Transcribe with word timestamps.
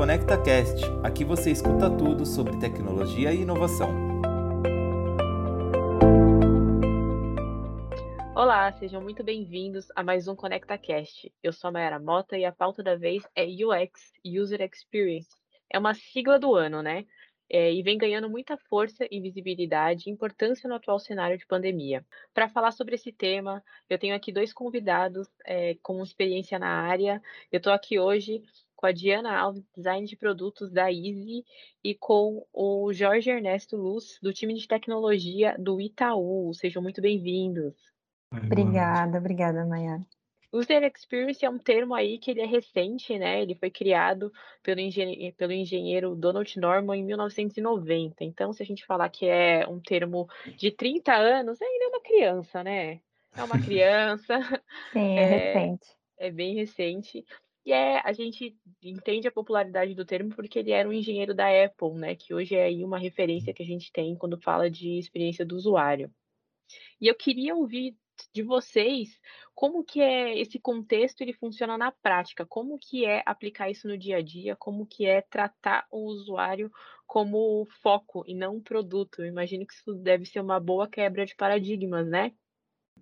ConectaCast. 0.00 0.80
Aqui 1.04 1.26
você 1.26 1.50
escuta 1.50 1.90
tudo 1.90 2.24
sobre 2.24 2.56
tecnologia 2.56 3.34
e 3.34 3.42
inovação. 3.42 3.90
Olá, 8.34 8.72
sejam 8.72 9.02
muito 9.02 9.22
bem-vindos 9.22 9.88
a 9.94 10.02
mais 10.02 10.26
um 10.26 10.34
ConectaCast. 10.34 11.30
Eu 11.42 11.52
sou 11.52 11.68
a 11.68 11.72
Mayara 11.72 11.98
Mota 11.98 12.38
e 12.38 12.46
a 12.46 12.50
pauta 12.50 12.82
da 12.82 12.96
vez 12.96 13.24
é 13.36 13.44
UX, 13.44 14.10
User 14.24 14.62
Experience. 14.62 15.28
É 15.70 15.78
uma 15.78 15.92
sigla 15.92 16.38
do 16.38 16.54
ano, 16.54 16.82
né? 16.82 17.04
É, 17.52 17.70
e 17.70 17.82
vem 17.82 17.98
ganhando 17.98 18.30
muita 18.30 18.56
força 18.56 19.06
e 19.10 19.20
visibilidade 19.20 20.08
e 20.08 20.10
importância 20.12 20.66
no 20.66 20.76
atual 20.76 20.98
cenário 20.98 21.36
de 21.36 21.44
pandemia. 21.44 22.06
Para 22.32 22.48
falar 22.48 22.70
sobre 22.70 22.94
esse 22.94 23.12
tema, 23.12 23.62
eu 23.88 23.98
tenho 23.98 24.14
aqui 24.14 24.32
dois 24.32 24.50
convidados 24.50 25.28
é, 25.44 25.76
com 25.82 26.02
experiência 26.02 26.58
na 26.58 26.68
área. 26.68 27.20
Eu 27.52 27.58
estou 27.58 27.72
aqui 27.72 27.98
hoje 27.98 28.42
com 28.80 28.86
a 28.86 28.92
Diana 28.92 29.38
Alves, 29.38 29.62
design 29.76 30.06
de 30.06 30.16
produtos 30.16 30.72
da 30.72 30.90
Easy, 30.90 31.44
e 31.84 31.94
com 31.94 32.46
o 32.50 32.90
Jorge 32.94 33.28
Ernesto 33.28 33.76
Luz, 33.76 34.18
do 34.22 34.32
time 34.32 34.54
de 34.54 34.66
tecnologia 34.66 35.54
do 35.58 35.78
Itaú. 35.78 36.50
Sejam 36.54 36.82
muito 36.82 37.02
bem-vindos. 37.02 37.74
Obrigada, 38.32 39.18
obrigada, 39.18 39.66
Mayara. 39.66 40.00
User 40.50 40.82
Experience 40.82 41.44
é 41.44 41.50
um 41.50 41.58
termo 41.58 41.94
aí 41.94 42.18
que 42.18 42.30
ele 42.30 42.40
é 42.40 42.46
recente, 42.46 43.18
né? 43.18 43.42
Ele 43.42 43.54
foi 43.54 43.70
criado 43.70 44.32
pelo 44.62 44.80
engenheiro, 44.80 45.36
pelo 45.36 45.52
engenheiro 45.52 46.16
Donald 46.16 46.58
Norman 46.58 47.00
em 47.00 47.04
1990. 47.04 48.24
Então, 48.24 48.50
se 48.50 48.62
a 48.62 48.66
gente 48.66 48.86
falar 48.86 49.10
que 49.10 49.26
é 49.26 49.68
um 49.68 49.78
termo 49.78 50.26
de 50.56 50.70
30 50.70 51.14
anos, 51.14 51.60
ainda 51.60 51.84
é 51.84 51.88
uma 51.88 52.00
criança, 52.00 52.64
né? 52.64 53.00
É 53.36 53.44
uma 53.44 53.60
criança. 53.62 54.40
Sim, 54.90 55.18
é, 55.18 55.22
é 55.22 55.26
recente. 55.26 55.86
É 56.18 56.30
bem 56.30 56.54
recente. 56.54 57.26
E 57.64 57.72
é, 57.72 58.00
a 58.00 58.12
gente 58.12 58.56
entende 58.82 59.28
a 59.28 59.32
popularidade 59.32 59.94
do 59.94 60.04
termo 60.04 60.34
porque 60.34 60.58
ele 60.58 60.70
era 60.70 60.88
um 60.88 60.92
engenheiro 60.92 61.34
da 61.34 61.46
Apple, 61.46 61.92
né? 61.94 62.14
Que 62.14 62.32
hoje 62.32 62.54
é 62.54 62.64
aí 62.64 62.82
uma 62.84 62.98
referência 62.98 63.52
que 63.52 63.62
a 63.62 63.66
gente 63.66 63.92
tem 63.92 64.16
quando 64.16 64.40
fala 64.40 64.70
de 64.70 64.98
experiência 64.98 65.44
do 65.44 65.56
usuário. 65.56 66.10
E 67.00 67.06
eu 67.06 67.14
queria 67.14 67.54
ouvir 67.54 67.96
de 68.32 68.42
vocês 68.42 69.18
como 69.54 69.84
que 69.84 70.00
é 70.00 70.38
esse 70.38 70.58
contexto 70.58 71.20
ele 71.20 71.32
funciona 71.32 71.76
na 71.76 71.90
prática, 71.90 72.46
como 72.46 72.78
que 72.78 73.04
é 73.04 73.22
aplicar 73.26 73.70
isso 73.70 73.88
no 73.88 73.96
dia 73.96 74.18
a 74.18 74.22
dia, 74.22 74.56
como 74.56 74.86
que 74.86 75.06
é 75.06 75.20
tratar 75.20 75.86
o 75.90 76.06
usuário 76.06 76.70
como 77.06 77.66
foco 77.82 78.24
e 78.26 78.34
não 78.34 78.60
produto. 78.60 79.20
Eu 79.20 79.26
imagino 79.26 79.66
que 79.66 79.74
isso 79.74 79.94
deve 79.94 80.24
ser 80.24 80.40
uma 80.40 80.60
boa 80.60 80.88
quebra 80.88 81.26
de 81.26 81.34
paradigmas, 81.34 82.06
né? 82.08 82.32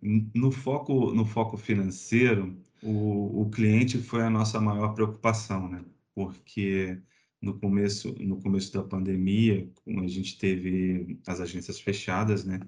No 0.01 0.51
foco, 0.51 1.13
no 1.13 1.25
foco 1.25 1.57
financeiro, 1.57 2.61
o, 2.83 3.43
o 3.43 3.51
cliente 3.51 3.99
foi 3.99 4.23
a 4.23 4.31
nossa 4.31 4.61
maior 4.61 4.95
preocupação, 4.95 5.69
né? 5.69 5.85
Porque 6.15 7.01
no 7.41 7.59
começo, 7.59 8.15
no 8.21 8.41
começo 8.41 8.73
da 8.73 8.83
pandemia, 8.83 9.71
a 9.87 10.07
gente 10.07 10.39
teve 10.39 11.21
as 11.27 11.41
agências 11.41 11.81
fechadas, 11.81 12.45
né? 12.45 12.61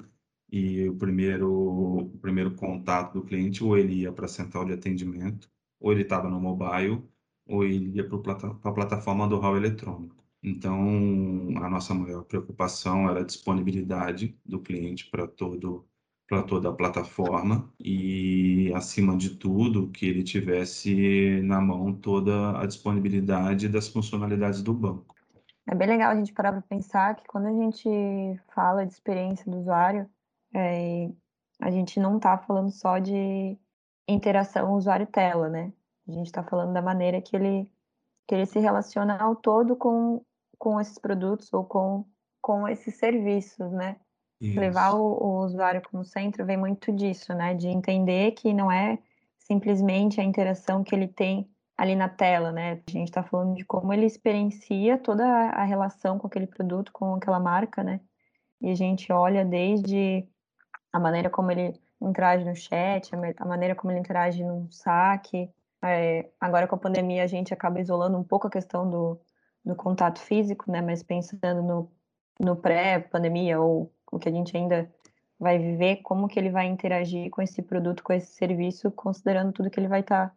E 0.53 0.89
o 0.89 0.97
primeiro, 0.97 1.53
o 1.53 2.19
primeiro 2.19 2.55
contato 2.55 3.15
do 3.15 3.25
cliente, 3.25 3.63
ou 3.63 3.77
ele 3.79 3.95
ia 4.03 4.13
para 4.13 4.27
a 4.27 4.29
central 4.29 4.65
de 4.65 4.73
atendimento, 4.73 5.51
ou 5.79 5.93
ele 5.93 6.03
estava 6.03 6.29
no 6.29 6.41
mobile, 6.41 7.03
ou 7.47 7.65
ele 7.65 7.91
ia 7.97 8.09
para 8.09 8.19
a 8.65 8.73
plataforma 8.73 9.29
do 9.29 9.39
hall 9.39 9.57
eletrônico. 9.57 10.25
Então, 10.43 11.51
a 11.57 11.69
nossa 11.69 11.95
maior 11.95 12.25
preocupação 12.25 13.09
era 13.09 13.21
a 13.21 13.25
disponibilidade 13.25 14.39
do 14.45 14.61
cliente 14.61 15.09
para 15.11 15.27
todo 15.27 15.87
para 16.31 16.45
toda 16.45 16.69
a 16.69 16.73
plataforma 16.73 17.69
e, 17.81 18.73
acima 18.73 19.17
de 19.17 19.31
tudo, 19.31 19.89
que 19.89 20.07
ele 20.07 20.23
tivesse 20.23 21.43
na 21.43 21.61
mão 21.61 21.93
toda 21.93 22.57
a 22.57 22.65
disponibilidade 22.67 23.69
das 23.69 23.89
funcionalidades 23.89 24.63
do 24.63 24.73
banco. 24.73 25.13
É 25.67 25.75
bem 25.75 25.89
legal 25.89 26.13
a 26.13 26.15
gente 26.15 26.33
parar 26.33 26.53
para 26.53 26.63
pensar 26.63 27.17
que 27.17 27.27
quando 27.27 27.47
a 27.47 27.53
gente 27.53 28.41
fala 28.55 28.87
de 28.87 28.93
experiência 28.93 29.51
do 29.51 29.59
usuário, 29.59 30.09
é, 30.55 31.11
a 31.61 31.69
gente 31.69 31.99
não 31.99 32.17
está 32.17 32.39
falando 32.39 32.71
só 32.71 33.01
de 33.01 33.59
interação 34.07 34.75
usuário-tela, 34.75 35.49
né? 35.49 35.73
A 36.07 36.13
gente 36.13 36.27
está 36.27 36.45
falando 36.45 36.73
da 36.73 36.81
maneira 36.81 37.21
que 37.21 37.35
ele, 37.35 37.69
que 38.29 38.37
ele 38.37 38.47
se 38.47 38.61
relaciona 38.61 39.19
ao 39.19 39.35
todo 39.35 39.75
com, 39.75 40.25
com 40.57 40.81
esses 40.81 40.97
produtos 40.97 41.53
ou 41.53 41.65
com, 41.65 42.05
com 42.41 42.69
esses 42.69 42.97
serviços, 42.99 43.73
né? 43.73 43.97
Isso. 44.41 44.59
Levar 44.59 44.95
o, 44.95 45.03
o, 45.03 45.45
usuário 45.45 45.83
como 45.83 46.05
centro 46.05 46.47
vem 46.47 46.57
muito 46.57 46.91
disso, 46.93 47.35
né? 47.35 47.55
De 47.55 47.69
entender 47.69 48.33
que 48.33 48.55
não 48.55 48.73
é 48.73 48.99
simplesmente 49.39 50.21
a 50.21 50.25
interação 50.25 50.83
que 50.83 50.95
ele 50.95 51.09
tem 51.09 51.49
ali 51.77 51.95
na 51.95 52.09
tela, 52.09 52.51
né? 52.51 52.81
A 52.87 52.91
gente 52.91 53.09
está 53.09 53.23
falando 53.23 53.55
de 53.55 53.65
como 53.65 53.93
ele 53.93 54.07
experiencia 54.07 54.97
toda 54.99 55.25
a 55.25 55.65
relação 55.65 56.19
com 56.19 56.27
aquele 56.27 56.47
produto, 56.47 56.91
com 56.93 57.15
aquela 57.15 57.39
marca, 57.39 57.83
né? 57.83 58.01
E 58.61 58.71
a 58.71 58.75
gente 58.75 59.13
olha 59.13 59.45
desde 59.45 60.27
a 60.93 60.99
maneira 60.99 61.29
como 61.29 61.51
ele 61.51 61.79
interage 62.01 62.45
no 62.45 62.57
chat, 62.57 63.11
a 63.37 63.47
maneira 63.47 63.75
como 63.75 63.93
ele 63.93 64.01
interage 64.01 64.43
no 64.43 64.71
saque. 64.71 65.51
É, 65.83 66.29
agora 66.41 66.67
com 66.67 66.77
a 66.77 66.79
pandemia 66.79 67.25
a 67.25 67.27
gente 67.27 67.53
acaba 67.55 67.81
isolando 67.81 68.19
um 68.19 68.25
pouco 68.25 68.47
a 68.47 68.51
questão 68.51 68.89
do, 68.89 69.19
do 69.65 69.75
contato 69.75 70.19
físico, 70.19 70.71
né? 70.71 70.81
Mas 70.83 71.03
pensando 71.03 71.63
no, 71.63 71.91
no 72.39 72.57
pré-pandemia 72.57 73.61
ou 73.61 73.93
o 74.11 74.19
que 74.19 74.29
a 74.29 74.33
gente 74.33 74.57
ainda 74.57 74.91
vai 75.39 75.59
viver, 75.59 75.97
como 76.03 76.29
que 76.29 76.39
ele 76.39 76.51
vai 76.51 76.67
interagir 76.67 77.31
com 77.31 77.41
esse 77.41 77.63
produto, 77.63 78.03
com 78.03 78.13
esse 78.13 78.33
serviço, 78.35 78.91
considerando 78.91 79.53
tudo 79.53 79.71
que 79.71 79.81
ele 79.81 79.89
vai 79.89 80.01
estar 80.01 80.29
tá, 80.29 80.37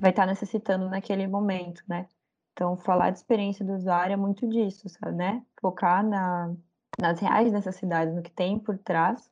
vai 0.00 0.10
estar 0.10 0.22
tá 0.22 0.28
necessitando 0.28 0.88
naquele 0.88 1.26
momento, 1.26 1.82
né? 1.88 2.08
Então, 2.52 2.76
falar 2.76 3.10
de 3.10 3.18
experiência 3.18 3.64
do 3.64 3.72
usuário 3.72 4.12
é 4.12 4.16
muito 4.16 4.46
disso, 4.48 4.88
sabe, 4.88 5.16
né? 5.16 5.42
Focar 5.60 6.06
na, 6.06 6.54
nas 7.00 7.20
reais 7.20 7.52
necessidades, 7.52 8.14
no 8.14 8.22
que 8.22 8.30
tem 8.30 8.58
por 8.58 8.76
trás 8.78 9.30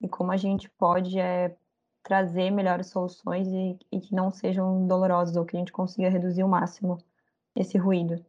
e 0.00 0.08
como 0.08 0.32
a 0.32 0.36
gente 0.36 0.70
pode 0.70 1.18
é, 1.18 1.54
trazer 2.02 2.50
melhores 2.50 2.86
soluções 2.86 3.48
e, 3.48 3.78
e 3.90 4.00
que 4.00 4.14
não 4.14 4.30
sejam 4.30 4.86
dolorosas 4.86 5.36
ou 5.36 5.44
que 5.44 5.56
a 5.56 5.58
gente 5.58 5.72
consiga 5.72 6.08
reduzir 6.08 6.42
ao 6.42 6.48
máximo 6.48 6.98
esse 7.54 7.76
ruído. 7.76 8.24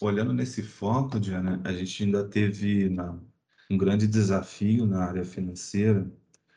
Olhando 0.00 0.32
nesse 0.32 0.62
foco, 0.62 1.18
Diana, 1.18 1.60
a 1.64 1.72
gente 1.72 2.04
ainda 2.04 2.28
teve 2.28 2.88
na, 2.88 3.18
um 3.70 3.76
grande 3.78 4.06
desafio 4.06 4.86
na 4.86 5.04
área 5.04 5.24
financeira, 5.24 6.10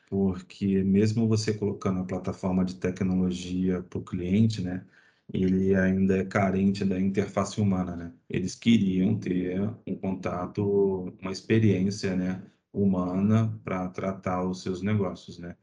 porque 0.10 0.84
mesmo 0.84 1.28
você 1.28 1.54
colocando 1.54 2.02
a 2.02 2.06
plataforma 2.06 2.66
de 2.66 2.76
tecnologia 2.76 3.82
para 3.84 4.00
o 4.00 4.04
cliente, 4.04 4.62
né, 4.62 4.86
ele 5.34 5.76
ainda 5.76 6.18
é 6.18 6.26
carente 6.26 6.84
da 6.86 7.00
interface 7.00 7.62
humana, 7.62 7.96
né? 7.96 8.14
Eles 8.30 8.56
queriam 8.56 9.18
ter 9.18 9.62
um 9.88 9.96
contato, 9.96 11.14
uma 11.22 11.32
experiência, 11.32 12.16
né, 12.16 12.44
humana 12.74 13.58
para 13.64 13.88
tratar 13.90 14.44
os 14.44 14.62
seus 14.62 14.82
negócios, 14.82 15.40
né? 15.40 15.56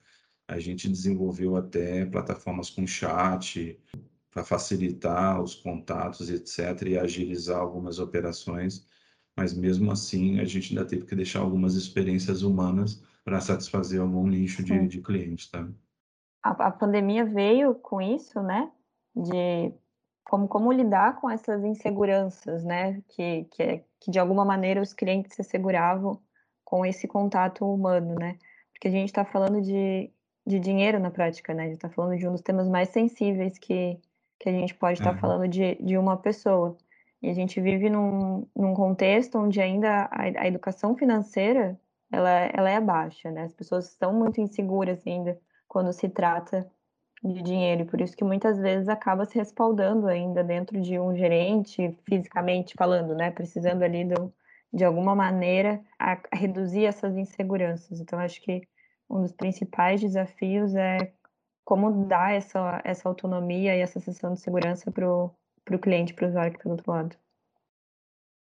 A 0.48 0.58
gente 0.58 0.88
desenvolveu 0.88 1.56
até 1.56 2.06
plataformas 2.06 2.70
com 2.70 2.86
chat 2.86 3.78
para 4.30 4.44
facilitar 4.44 5.42
os 5.42 5.54
contatos, 5.54 6.30
etc, 6.30 6.88
e 6.88 6.98
agilizar 6.98 7.58
algumas 7.60 7.98
operações 7.98 8.86
mas 9.38 9.54
mesmo 9.54 9.92
assim 9.92 10.40
a 10.40 10.44
gente 10.44 10.76
ainda 10.76 10.84
teve 10.84 11.06
que 11.06 11.14
deixar 11.14 11.40
algumas 11.40 11.74
experiências 11.76 12.42
humanas 12.42 13.00
para 13.24 13.40
satisfazer 13.40 14.00
algum 14.00 14.26
nicho 14.26 14.64
de, 14.64 14.88
de 14.88 15.00
clientes, 15.00 15.48
tá? 15.48 15.68
A, 16.42 16.50
a, 16.66 16.70
pandemia 16.72 17.24
veio 17.24 17.74
com 17.76 18.02
isso, 18.02 18.42
né? 18.42 18.68
De 19.14 19.72
como, 20.24 20.48
como 20.48 20.72
lidar 20.72 21.20
com 21.20 21.30
essas 21.30 21.62
inseguranças, 21.62 22.64
né? 22.64 23.00
Que, 23.08 23.44
que, 23.44 23.84
que 24.00 24.10
de 24.10 24.18
alguma 24.18 24.44
maneira 24.44 24.82
os 24.82 24.92
clientes 24.92 25.34
se 25.34 25.42
asseguravam 25.42 26.20
com 26.64 26.84
esse 26.84 27.06
contato 27.06 27.64
humano, 27.64 28.16
né? 28.16 28.38
Porque 28.72 28.88
a 28.88 28.90
gente 28.90 29.08
está 29.08 29.24
falando 29.24 29.62
de, 29.62 30.10
de 30.44 30.58
dinheiro 30.58 30.98
na 30.98 31.10
prática, 31.10 31.54
né? 31.54 31.62
A 31.62 31.66
gente 31.66 31.76
está 31.76 31.90
falando 31.90 32.18
de 32.18 32.26
um 32.26 32.32
dos 32.32 32.42
temas 32.42 32.68
mais 32.68 32.88
sensíveis 32.88 33.56
que, 33.56 34.00
que 34.40 34.48
a 34.48 34.52
gente 34.52 34.74
pode 34.74 34.98
estar 34.98 35.14
tá 35.14 35.20
falando 35.20 35.46
de, 35.46 35.76
de 35.76 35.96
uma 35.96 36.16
pessoa. 36.16 36.76
E 37.20 37.28
a 37.28 37.34
gente 37.34 37.60
vive 37.60 37.90
num, 37.90 38.46
num 38.54 38.74
contexto 38.74 39.38
onde 39.38 39.60
ainda 39.60 40.04
a, 40.04 40.22
a, 40.22 40.46
educação 40.46 40.96
financeira 40.96 41.78
ela, 42.10 42.30
ela 42.52 42.70
é 42.70 42.80
baixa, 42.80 43.30
né? 43.30 43.42
As 43.44 43.52
pessoas 43.52 43.88
estão 43.88 44.12
muito 44.12 44.40
inseguras 44.40 45.04
ainda 45.06 45.38
quando 45.66 45.92
se 45.92 46.08
trata 46.08 46.70
de 47.22 47.42
dinheiro, 47.42 47.82
e 47.82 47.84
por 47.84 48.00
isso 48.00 48.16
que 48.16 48.22
muitas 48.22 48.58
vezes 48.58 48.88
acaba 48.88 49.24
se 49.24 49.36
respaldando 49.36 50.06
ainda 50.06 50.44
dentro 50.44 50.80
de 50.80 50.98
um 51.00 51.16
gerente, 51.16 51.92
fisicamente 52.08 52.74
falando, 52.78 53.14
né? 53.14 53.30
Precisando 53.30 53.82
ali 53.82 54.04
do, 54.04 54.32
de 54.72 54.84
alguma 54.84 55.14
maneira 55.14 55.82
a, 55.98 56.12
a 56.12 56.36
reduzir 56.36 56.84
essas 56.84 57.16
inseguranças. 57.16 58.00
Então, 58.00 58.18
acho 58.20 58.40
que 58.40 58.62
um 59.10 59.22
dos 59.22 59.32
principais 59.32 60.00
desafios 60.00 60.74
é 60.74 61.12
como 61.64 62.06
dar 62.06 62.34
essa, 62.34 62.80
essa 62.84 63.08
autonomia 63.08 63.76
e 63.76 63.80
essa 63.80 64.00
sensação 64.00 64.34
de 64.34 64.40
segurança 64.40 64.90
para 64.90 65.06
o 65.06 65.30
para 65.68 65.76
o 65.76 65.80
cliente, 65.80 66.14
para 66.14 66.24
o 66.24 66.28
usuário 66.30 66.52
que 66.52 66.58
está 66.58 66.68
do 66.68 66.72
outro 66.72 66.90
lado. 66.90 67.16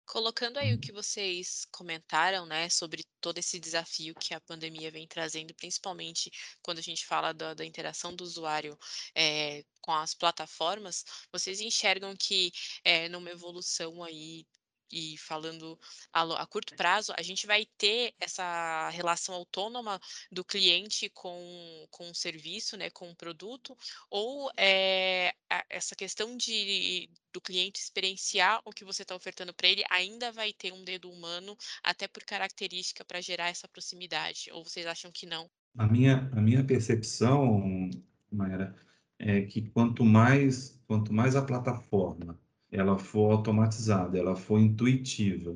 Colocando 0.05 0.57
aí 0.57 0.73
o 0.73 0.79
que 0.79 0.91
vocês 0.91 1.67
comentaram, 1.71 2.47
né, 2.47 2.67
sobre 2.69 3.03
todo 3.21 3.37
esse 3.37 3.59
desafio 3.59 4.15
que 4.15 4.33
a 4.33 4.41
pandemia 4.41 4.89
vem 4.89 5.05
trazendo, 5.07 5.53
principalmente 5.53 6.31
quando 6.63 6.79
a 6.79 6.81
gente 6.81 7.05
fala 7.05 7.31
da, 7.31 7.53
da 7.53 7.63
interação 7.63 8.15
do 8.15 8.23
usuário 8.23 8.75
é, 9.13 9.63
com 9.81 9.91
as 9.91 10.15
plataformas, 10.15 11.03
vocês 11.31 11.61
enxergam 11.61 12.15
que 12.17 12.51
é, 12.83 13.07
numa 13.07 13.29
evolução 13.29 14.01
aí 14.01 14.47
e 14.91 15.17
falando 15.17 15.79
a, 16.11 16.41
a, 16.41 16.45
curto 16.45 16.75
prazo, 16.75 17.13
a 17.17 17.21
gente 17.21 17.45
vai 17.45 17.65
ter 17.77 18.13
essa 18.19 18.89
relação 18.89 19.35
autônoma 19.35 19.99
do 20.31 20.43
cliente 20.43 21.09
com, 21.09 21.87
com 21.91 22.09
o 22.09 22.15
serviço, 22.15 22.77
né, 22.77 22.89
com 22.89 23.09
o 23.09 23.15
produto, 23.15 23.77
ou 24.09 24.51
é, 24.57 25.33
a, 25.49 25.65
essa 25.69 25.95
questão 25.95 26.35
de 26.35 27.09
do 27.31 27.39
cliente 27.39 27.79
experienciar 27.79 28.59
o 28.65 28.71
que 28.71 28.83
você 28.83 29.03
está 29.03 29.15
ofertando 29.15 29.53
para 29.53 29.67
ele 29.67 29.83
ainda 29.89 30.31
vai 30.31 30.51
ter 30.51 30.73
um 30.73 30.83
dedo 30.83 31.11
humano, 31.11 31.55
até 31.83 32.07
por 32.07 32.23
característica, 32.23 33.05
para 33.05 33.21
gerar 33.21 33.49
essa 33.49 33.67
proximidade? 33.67 34.49
Ou 34.51 34.63
vocês 34.63 34.85
acham 34.87 35.11
que 35.11 35.25
não? 35.25 35.49
A 35.77 35.85
minha, 35.85 36.29
a 36.33 36.41
minha 36.41 36.63
percepção, 36.63 37.89
Mayra, 38.31 38.75
é 39.19 39.41
que 39.41 39.61
quanto 39.69 40.03
mais, 40.03 40.81
quanto 40.87 41.13
mais 41.13 41.35
a 41.35 41.45
plataforma 41.45 42.39
ela 42.71 42.97
for 42.97 43.31
automatizada, 43.31 44.17
ela 44.17 44.35
for 44.35 44.59
intuitiva, 44.59 45.55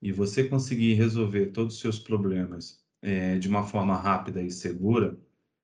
e 0.00 0.12
você 0.12 0.44
conseguir 0.44 0.94
resolver 0.94 1.46
todos 1.46 1.74
os 1.74 1.80
seus 1.80 1.98
problemas 1.98 2.84
é, 3.02 3.38
de 3.38 3.48
uma 3.48 3.62
forma 3.64 3.96
rápida 3.96 4.42
e 4.42 4.50
segura, 4.50 5.18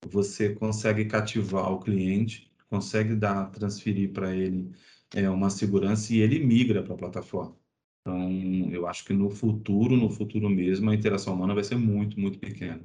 você 0.08 0.54
consegue 0.54 1.04
cativar 1.04 1.70
o 1.72 1.78
cliente, 1.78 2.50
consegue 2.68 3.14
dar, 3.14 3.50
transferir 3.50 4.12
para 4.12 4.34
ele 4.34 4.72
é, 5.14 5.28
uma 5.28 5.50
segurança 5.50 6.14
e 6.14 6.20
ele 6.20 6.44
migra 6.44 6.82
para 6.82 6.94
a 6.94 6.98
plataforma. 6.98 7.56
Então, 8.00 8.30
eu 8.72 8.86
acho 8.86 9.04
que 9.04 9.12
no 9.12 9.28
futuro, 9.28 9.96
no 9.96 10.08
futuro 10.08 10.48
mesmo, 10.48 10.90
a 10.90 10.94
interação 10.94 11.34
humana 11.34 11.54
vai 11.54 11.64
ser 11.64 11.76
muito, 11.76 12.18
muito 12.18 12.38
pequena. 12.38 12.80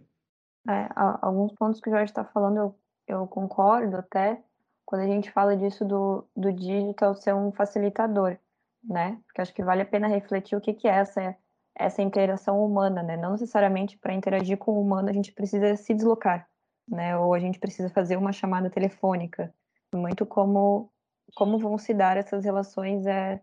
É, 0.67 0.89
alguns 1.21 1.53
pontos 1.53 1.79
que 1.79 1.89
o 1.89 1.91
Jorge 1.93 2.11
está 2.11 2.25
falando 2.25 2.57
eu, 2.57 2.79
eu 3.07 3.27
concordo 3.27 3.95
até, 3.95 4.43
quando 4.85 5.01
a 5.01 5.07
gente 5.07 5.31
fala 5.31 5.57
disso 5.57 5.83
do, 5.83 6.27
do 6.35 6.53
digital 6.53 7.15
ser 7.15 7.33
um 7.33 7.51
facilitador, 7.51 8.37
né? 8.83 9.19
Porque 9.25 9.41
acho 9.41 9.53
que 9.53 9.63
vale 9.63 9.81
a 9.81 9.85
pena 9.85 10.07
refletir 10.07 10.55
o 10.55 10.61
que, 10.61 10.73
que 10.73 10.87
é 10.87 10.91
essa, 10.91 11.35
essa 11.75 12.01
interação 12.01 12.63
humana, 12.63 13.01
né? 13.01 13.17
Não 13.17 13.31
necessariamente 13.31 13.97
para 13.97 14.13
interagir 14.13 14.57
com 14.57 14.73
o 14.73 14.81
humano 14.81 15.09
a 15.09 15.13
gente 15.13 15.31
precisa 15.31 15.75
se 15.75 15.93
deslocar, 15.93 16.47
né? 16.87 17.17
Ou 17.17 17.33
a 17.33 17.39
gente 17.39 17.59
precisa 17.59 17.89
fazer 17.89 18.15
uma 18.15 18.31
chamada 18.31 18.69
telefônica. 18.69 19.53
Muito 19.93 20.25
como, 20.25 20.91
como 21.35 21.57
vão 21.57 21.77
se 21.77 21.93
dar 21.93 22.17
essas 22.17 22.45
relações 22.45 23.05
é, 23.07 23.41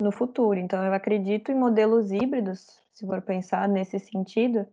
no 0.00 0.12
futuro. 0.12 0.58
Então, 0.58 0.84
eu 0.84 0.92
acredito 0.92 1.50
em 1.50 1.54
modelos 1.54 2.10
híbridos, 2.12 2.66
se 2.92 3.06
for 3.06 3.22
pensar 3.22 3.68
nesse 3.68 3.98
sentido, 3.98 4.66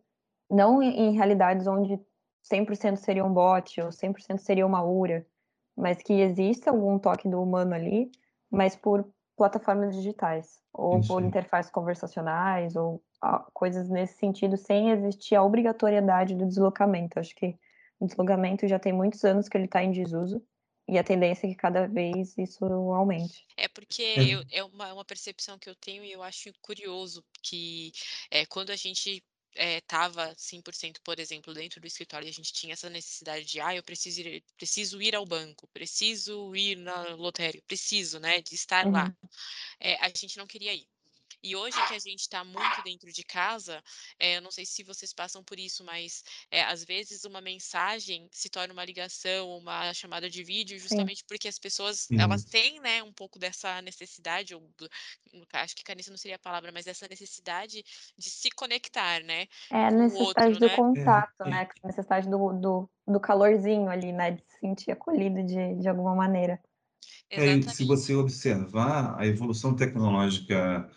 não 0.49 0.81
em 0.81 1.15
realidades 1.15 1.67
onde 1.67 1.99
100% 2.51 2.97
seria 2.97 3.23
um 3.23 3.33
bot 3.33 3.79
ou 3.81 3.89
100% 3.89 4.39
seria 4.39 4.65
uma 4.65 4.83
URA, 4.83 5.25
mas 5.79 6.01
que 6.01 6.13
exista 6.13 6.69
algum 6.69 6.99
toque 6.99 7.29
do 7.29 7.41
humano 7.41 7.73
ali, 7.73 8.11
mas 8.51 8.75
por 8.75 9.09
plataformas 9.37 9.95
digitais, 9.95 10.59
ou 10.73 10.99
Isso. 10.99 11.07
por 11.07 11.23
interfaces 11.23 11.71
conversacionais, 11.71 12.75
ou 12.75 13.01
coisas 13.53 13.89
nesse 13.89 14.17
sentido, 14.17 14.57
sem 14.57 14.91
existir 14.91 15.35
a 15.35 15.43
obrigatoriedade 15.43 16.35
do 16.35 16.45
deslocamento. 16.45 17.17
Acho 17.17 17.33
que 17.33 17.57
o 17.99 18.05
deslocamento 18.05 18.67
já 18.67 18.77
tem 18.77 18.91
muitos 18.91 19.23
anos 19.23 19.47
que 19.47 19.57
ele 19.57 19.65
está 19.65 19.81
em 19.81 19.91
desuso, 19.91 20.43
e 20.89 20.97
a 20.97 21.03
tendência 21.03 21.45
é 21.45 21.49
que 21.49 21.55
cada 21.55 21.87
vez 21.87 22.37
isso 22.37 22.65
aumente. 22.65 23.45
É 23.55 23.67
porque 23.67 24.01
é, 24.01 24.23
eu, 24.23 24.43
é 24.51 24.63
uma, 24.63 24.91
uma 24.93 25.05
percepção 25.05 25.57
que 25.57 25.69
eu 25.69 25.75
tenho 25.75 26.03
e 26.03 26.11
eu 26.11 26.23
acho 26.23 26.51
curioso 26.61 27.23
que 27.43 27.91
é, 28.31 28.45
quando 28.47 28.71
a 28.71 28.75
gente 28.75 29.23
estava 29.55 30.29
é, 30.29 30.35
100%, 30.35 31.01
por 31.03 31.19
exemplo, 31.19 31.53
dentro 31.53 31.81
do 31.81 31.87
escritório 31.87 32.25
e 32.27 32.29
a 32.29 32.33
gente 32.33 32.53
tinha 32.53 32.73
essa 32.73 32.89
necessidade 32.89 33.45
de, 33.45 33.59
ah, 33.59 33.75
eu 33.75 33.83
preciso 33.83 34.21
ir, 34.21 34.43
preciso 34.57 35.01
ir 35.01 35.15
ao 35.15 35.25
banco, 35.25 35.67
preciso 35.73 36.55
ir 36.55 36.77
na 36.77 37.15
lotérica, 37.15 37.63
preciso, 37.67 38.19
né, 38.19 38.41
de 38.41 38.55
estar 38.55 38.85
uhum. 38.85 38.91
lá. 38.91 39.13
É, 39.79 39.95
a 40.05 40.09
gente 40.09 40.37
não 40.37 40.47
queria 40.47 40.73
ir. 40.73 40.87
E 41.41 41.55
hoje 41.55 41.77
que 41.87 41.93
a 41.93 41.99
gente 41.99 42.21
está 42.21 42.43
muito 42.43 42.83
dentro 42.83 43.11
de 43.11 43.23
casa, 43.23 43.81
é, 44.19 44.37
eu 44.37 44.41
não 44.41 44.51
sei 44.51 44.65
se 44.65 44.83
vocês 44.83 45.13
passam 45.13 45.43
por 45.43 45.57
isso, 45.57 45.83
mas 45.83 46.23
é, 46.51 46.63
às 46.63 46.83
vezes 46.83 47.23
uma 47.23 47.39
mensagem 47.41 48.27
se 48.31 48.49
torna 48.49 48.73
uma 48.73 48.83
ligação, 48.83 49.57
uma 49.57 49.93
chamada 49.93 50.29
de 50.29 50.43
vídeo, 50.43 50.79
justamente 50.79 51.19
Sim. 51.19 51.25
porque 51.27 51.47
as 51.47 51.57
pessoas 51.57 52.01
Sim. 52.01 52.19
elas 52.19 52.43
têm, 52.43 52.79
né, 52.81 53.01
um 53.03 53.13
pouco 53.13 53.39
dessa 53.39 53.81
necessidade, 53.81 54.53
ou 54.53 54.69
acho 55.53 55.75
que 55.75 55.83
carência 55.83 56.11
não 56.11 56.17
seria 56.17 56.35
a 56.35 56.39
palavra, 56.39 56.71
mas 56.71 56.87
essa 56.87 57.07
necessidade 57.07 57.83
de 58.17 58.29
se 58.29 58.49
conectar, 58.51 59.23
né? 59.23 59.47
É 59.71 59.85
a 59.85 59.91
necessidade 59.91 60.53
outro, 60.53 60.59
do 60.59 60.67
né? 60.67 60.75
contato, 60.75 61.41
é. 61.45 61.49
né? 61.49 61.67
A 61.83 61.87
necessidade 61.87 62.29
do, 62.29 62.53
do, 62.53 62.89
do 63.07 63.19
calorzinho 63.19 63.89
ali, 63.89 64.11
né? 64.11 64.31
De 64.31 64.41
se 64.41 64.59
sentir 64.59 64.91
acolhido 64.91 65.43
de, 65.43 65.75
de 65.75 65.87
alguma 65.87 66.15
maneira. 66.15 66.59
É, 67.29 67.61
se 67.61 67.85
você 67.85 68.15
observar 68.15 69.15
a 69.19 69.25
evolução 69.25 69.75
tecnológica 69.75 70.89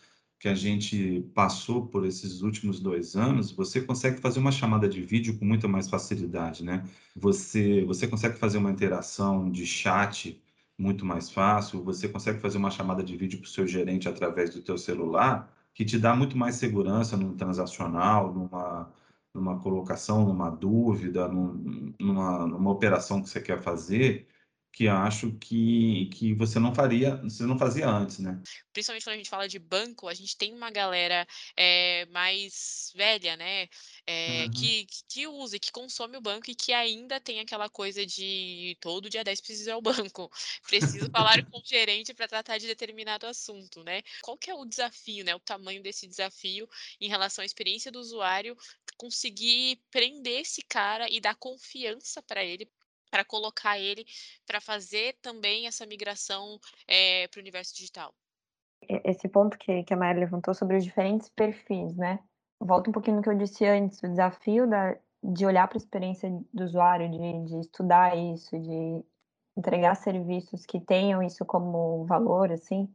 que 0.43 0.49
a 0.49 0.55
gente 0.57 1.21
passou 1.37 1.87
por 1.87 2.05
esses 2.05 2.43
últimos 2.43 2.81
dois 2.81 3.15
anos, 3.15 3.53
você 3.53 3.81
consegue 3.81 4.21
fazer 4.21 4.41
uma 4.41 4.51
chamada 4.51 4.89
de 4.89 5.01
vídeo 5.01 5.39
com 5.39 5.45
muita 5.45 5.69
mais 5.69 5.89
facilidade, 5.89 6.65
né? 6.65 6.83
Você, 7.15 7.85
você 7.85 8.09
consegue 8.09 8.37
fazer 8.37 8.59
uma 8.59 8.73
interação 8.73 9.49
de 9.49 9.65
chat 9.65 10.43
muito 10.77 11.07
mais 11.07 11.31
fácil, 11.31 11.85
você 11.85 12.09
consegue 12.09 12.41
fazer 12.41 12.59
uma 12.59 12.73
chamada 12.73 13.05
de 13.05 13.17
vídeo 13.17 13.39
para 13.39 13.47
o 13.47 13.51
seu 13.51 13.69
gerente 13.69 14.09
através 14.09 14.51
do 14.51 14.61
teu 14.61 14.77
celular, 14.77 15.49
que 15.73 15.85
te 15.85 15.97
dá 15.97 16.13
muito 16.13 16.37
mais 16.37 16.57
segurança 16.57 17.17
no 17.17 17.35
transacional, 17.35 18.35
numa, 18.35 18.93
numa 19.33 19.61
colocação, 19.61 20.27
numa 20.27 20.51
dúvida, 20.51 21.29
num, 21.29 21.95
numa, 22.01 22.47
numa 22.49 22.71
operação 22.73 23.23
que 23.23 23.29
você 23.29 23.41
quer 23.41 23.63
fazer, 23.63 24.27
que 24.73 24.89
acho 24.89 25.33
que, 25.33 26.07
que 26.15 26.33
você 26.33 26.59
não 26.59 26.75
faria, 26.75 27.17
você 27.17 27.45
não 27.45 27.59
fazia 27.59 27.87
antes, 27.87 28.19
né? 28.19 28.41
Principalmente 28.73 29.05
quando 29.05 29.15
a 29.15 29.17
gente 29.19 29.29
fala 29.29 29.47
de 29.47 29.59
banco, 29.59 30.09
a 30.09 30.15
gente 30.15 30.35
tem 30.35 30.55
uma 30.55 30.71
galera 30.71 31.27
é, 31.55 32.07
mais 32.07 32.91
velha, 32.95 33.37
né? 33.37 33.69
É, 34.07 34.45
uhum. 34.45 34.51
que, 34.51 34.87
que 35.09 35.27
usa, 35.27 35.59
que 35.59 35.71
consome 35.71 36.17
o 36.17 36.23
banco 36.23 36.51
e 36.51 36.55
que 36.55 36.73
ainda 36.73 37.21
tem 37.21 37.39
aquela 37.39 37.69
coisa 37.69 38.07
de 38.07 38.75
todo 38.81 39.11
dia 39.11 39.23
10 39.23 39.43
precisa 39.43 39.71
ir 39.71 39.75
ao 39.75 39.83
banco. 39.83 40.31
Preciso 40.67 41.11
falar 41.11 41.45
com 41.45 41.59
o 41.59 41.63
gerente 41.65 42.15
para 42.15 42.27
tratar 42.27 42.57
de 42.57 42.67
determinado 42.67 43.27
assunto, 43.27 43.85
né? 43.85 44.01
Qual 44.23 44.39
que 44.39 44.51
é 44.51 44.55
o 44.55 44.65
desafio, 44.65 45.23
né? 45.23 45.35
O 45.35 45.41
tamanho 45.41 45.83
desse 45.83 46.07
desafio 46.07 46.67
em 46.99 47.09
relação 47.09 47.43
à 47.43 47.47
experiência 47.47 47.93
do 47.93 48.01
usuário, 48.01 48.57
conseguir 48.97 49.83
prender 49.91 50.41
esse 50.41 50.63
cara 50.63 51.11
e 51.11 51.21
dar 51.21 51.35
confiança 51.35 52.23
para 52.23 52.43
ele 52.43 52.67
para 53.13 53.27
colocar 53.27 53.79
ele 53.79 54.07
para 54.47 54.59
fazer 54.59 55.19
também 55.21 55.67
essa 55.67 55.85
migração 55.85 56.59
é, 56.89 57.29
para 57.29 57.39
o 57.39 57.43
universo 57.43 57.75
digital. 57.77 58.15
Esse 59.05 59.29
ponto 59.29 59.59
que, 59.59 59.85
que 59.85 59.93
a 59.93 59.97
Maia 59.97 60.19
levantou 60.19 60.55
sobre 60.55 60.79
os 60.79 60.83
diferentes 60.83 61.29
perfis, 61.29 61.95
né? 61.95 62.19
Volta 62.59 62.89
um 62.89 62.93
pouquinho 62.93 63.17
no 63.19 63.23
que 63.23 63.29
eu 63.29 63.37
disse 63.37 63.67
antes, 63.67 64.03
o 64.03 64.09
desafio 64.09 64.67
da, 64.67 64.97
de 65.23 65.45
olhar 65.45 65.69
para 65.69 65.77
a 65.77 65.83
experiência 65.83 66.31
do 66.53 66.65
usuário, 66.65 67.11
de, 67.11 67.45
de 67.45 67.61
estudar 67.61 68.17
isso, 68.17 68.59
de 68.59 69.05
entregar 69.57 69.95
serviços 69.95 70.65
que 70.65 70.81
tenham 70.81 71.23
isso 71.23 71.45
como 71.45 72.07
valor, 72.07 72.51
assim, 72.51 72.89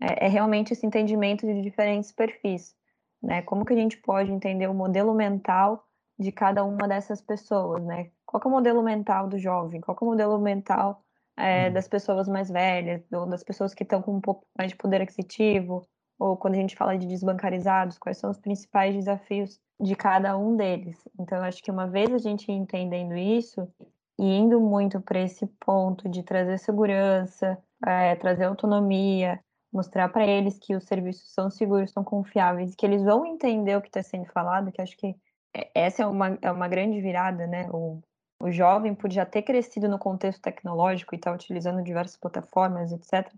é, 0.00 0.26
é, 0.26 0.28
realmente 0.28 0.72
esse 0.72 0.86
entendimento 0.86 1.44
de 1.44 1.60
diferentes 1.60 2.12
perfis, 2.12 2.76
né? 3.20 3.42
Como 3.42 3.64
que 3.64 3.72
a 3.72 3.76
gente 3.76 3.96
pode 3.98 4.30
entender 4.30 4.68
o 4.68 4.74
modelo 4.74 5.12
mental 5.14 5.84
de 6.16 6.30
cada 6.30 6.64
uma 6.64 6.86
dessas 6.86 7.20
pessoas, 7.20 7.84
né? 7.84 8.10
Qual 8.26 8.42
é 8.44 8.48
o 8.48 8.50
modelo 8.50 8.82
mental 8.82 9.28
do 9.28 9.38
jovem? 9.38 9.80
Qual 9.80 9.96
é 10.00 10.04
o 10.04 10.08
modelo 10.08 10.38
mental 10.38 11.02
é, 11.36 11.70
das 11.70 11.88
pessoas 11.88 12.28
mais 12.28 12.48
velhas, 12.48 13.02
ou 13.12 13.26
das 13.26 13.42
pessoas 13.42 13.74
que 13.74 13.82
estão 13.82 14.00
com 14.02 14.14
um 14.16 14.20
pouco 14.20 14.46
mais 14.56 14.70
de 14.70 14.76
poder 14.76 15.02
aquisitivo, 15.02 15.86
ou 16.18 16.36
quando 16.36 16.54
a 16.54 16.58
gente 16.58 16.76
fala 16.76 16.96
de 16.96 17.06
desbancarizados, 17.06 17.98
quais 17.98 18.18
são 18.18 18.30
os 18.30 18.38
principais 18.38 18.94
desafios 18.94 19.60
de 19.80 19.96
cada 19.96 20.36
um 20.36 20.56
deles? 20.56 20.96
Então, 21.18 21.38
eu 21.38 21.44
acho 21.44 21.62
que 21.62 21.70
uma 21.70 21.86
vez 21.86 22.12
a 22.12 22.18
gente 22.18 22.50
entendendo 22.52 23.16
isso 23.16 23.68
e 24.18 24.24
indo 24.24 24.60
muito 24.60 25.00
para 25.00 25.20
esse 25.20 25.46
ponto 25.58 26.08
de 26.08 26.22
trazer 26.22 26.58
segurança, 26.58 27.58
é, 27.84 28.14
trazer 28.14 28.44
autonomia, 28.44 29.40
mostrar 29.72 30.08
para 30.08 30.24
eles 30.24 30.56
que 30.58 30.76
os 30.76 30.84
serviços 30.84 31.32
são 31.32 31.50
seguros, 31.50 31.90
são 31.90 32.04
confiáveis, 32.04 32.76
que 32.76 32.86
eles 32.86 33.02
vão 33.02 33.26
entender 33.26 33.76
o 33.76 33.82
que 33.82 33.88
está 33.88 34.02
sendo 34.02 34.26
falado, 34.26 34.70
que 34.70 34.80
acho 34.80 34.96
que 34.96 35.16
é, 35.52 35.68
essa 35.74 36.04
é 36.04 36.06
uma, 36.06 36.38
é 36.40 36.50
uma 36.50 36.68
grande 36.68 37.00
virada, 37.00 37.46
né? 37.48 37.68
O, 37.72 38.00
o 38.44 38.52
jovem, 38.52 38.94
por 38.94 39.10
já 39.10 39.24
ter 39.24 39.40
crescido 39.40 39.88
no 39.88 39.98
contexto 39.98 40.42
tecnológico 40.42 41.14
e 41.14 41.16
estar 41.16 41.30
tá 41.30 41.34
utilizando 41.34 41.82
diversas 41.82 42.18
plataformas, 42.18 42.92
etc., 42.92 43.32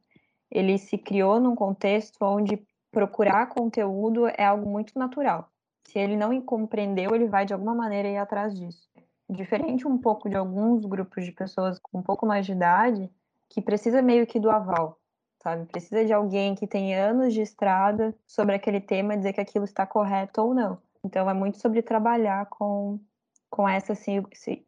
ele 0.51 0.77
se 0.79 0.99
criou 0.99 1.39
num 1.39 1.55
contexto 1.55 2.17
onde 2.23 2.61
procurar 2.91 3.47
conteúdo 3.47 4.27
é 4.27 4.45
algo 4.45 4.69
muito 4.69 4.99
natural. 4.99 5.49
Se 5.87 6.01
ele 6.01 6.17
não 6.17 6.41
compreendeu, 6.41 7.15
ele 7.15 7.29
vai 7.29 7.47
de 7.47 7.53
alguma 7.53 7.73
maneira 7.73 8.09
ir 8.09 8.17
atrás 8.17 8.53
disso. 8.59 8.89
Diferente 9.31 9.87
um 9.87 9.97
pouco 9.97 10.29
de 10.29 10.37
alguns 10.37 10.85
grupos 10.85 11.25
de 11.25 11.31
pessoas 11.31 11.79
com 11.79 11.99
um 11.99 12.03
pouco 12.03 12.27
mais 12.27 12.45
de 12.45 12.51
idade, 12.51 13.09
que 13.49 13.63
precisa 13.63 14.03
meio 14.03 14.27
que 14.27 14.41
do 14.41 14.51
aval, 14.51 14.99
sabe? 15.41 15.67
Precisa 15.67 16.05
de 16.05 16.13
alguém 16.13 16.57
que 16.57 16.67
tem 16.67 16.97
anos 16.97 17.33
de 17.33 17.43
estrada 17.43 18.13
sobre 18.27 18.57
aquele 18.57 18.81
tema 18.81 19.17
dizer 19.17 19.33
que 19.33 19.41
aquilo 19.41 19.65
está 19.65 19.87
correto 19.87 20.43
ou 20.43 20.53
não. 20.53 20.79
Então, 21.05 21.31
é 21.31 21.35
muito 21.35 21.59
sobre 21.59 21.81
trabalhar 21.81 22.47
com, 22.47 22.99
com 23.51 23.69
essa 23.69 23.95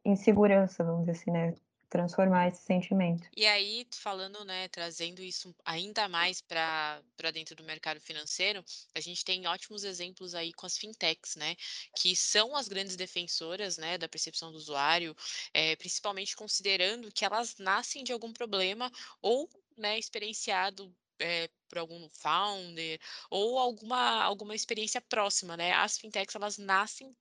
insegurança, 0.04 0.84
vamos 0.84 1.06
dizer 1.06 1.12
assim, 1.12 1.30
né? 1.30 1.54
transformar 1.88 2.48
esse 2.48 2.62
sentimento. 2.62 3.26
E 3.36 3.46
aí, 3.46 3.86
falando, 3.94 4.44
né, 4.44 4.68
trazendo 4.68 5.22
isso 5.22 5.54
ainda 5.64 6.08
mais 6.08 6.40
para 6.40 7.02
dentro 7.32 7.56
do 7.56 7.64
mercado 7.64 8.00
financeiro, 8.00 8.64
a 8.94 9.00
gente 9.00 9.24
tem 9.24 9.46
ótimos 9.46 9.84
exemplos 9.84 10.34
aí 10.34 10.52
com 10.52 10.66
as 10.66 10.76
fintechs, 10.76 11.36
né, 11.36 11.56
que 11.96 12.14
são 12.14 12.54
as 12.56 12.68
grandes 12.68 12.96
defensoras, 12.96 13.78
né, 13.78 13.96
da 13.96 14.08
percepção 14.08 14.52
do 14.52 14.58
usuário, 14.58 15.16
é, 15.54 15.76
principalmente 15.76 16.36
considerando 16.36 17.10
que 17.10 17.24
elas 17.24 17.56
nascem 17.58 18.04
de 18.04 18.12
algum 18.12 18.32
problema 18.32 18.90
ou, 19.22 19.48
né, 19.76 19.98
experienciado 19.98 20.94
é, 21.20 21.48
por 21.68 21.78
algum 21.78 22.08
founder 22.10 22.98
ou 23.30 23.58
alguma, 23.58 24.22
alguma 24.22 24.54
experiência 24.54 25.00
próxima, 25.00 25.56
né? 25.56 25.72
As 25.72 25.98
fintechs, 25.98 26.34
elas 26.34 26.58
nascem 26.58 27.14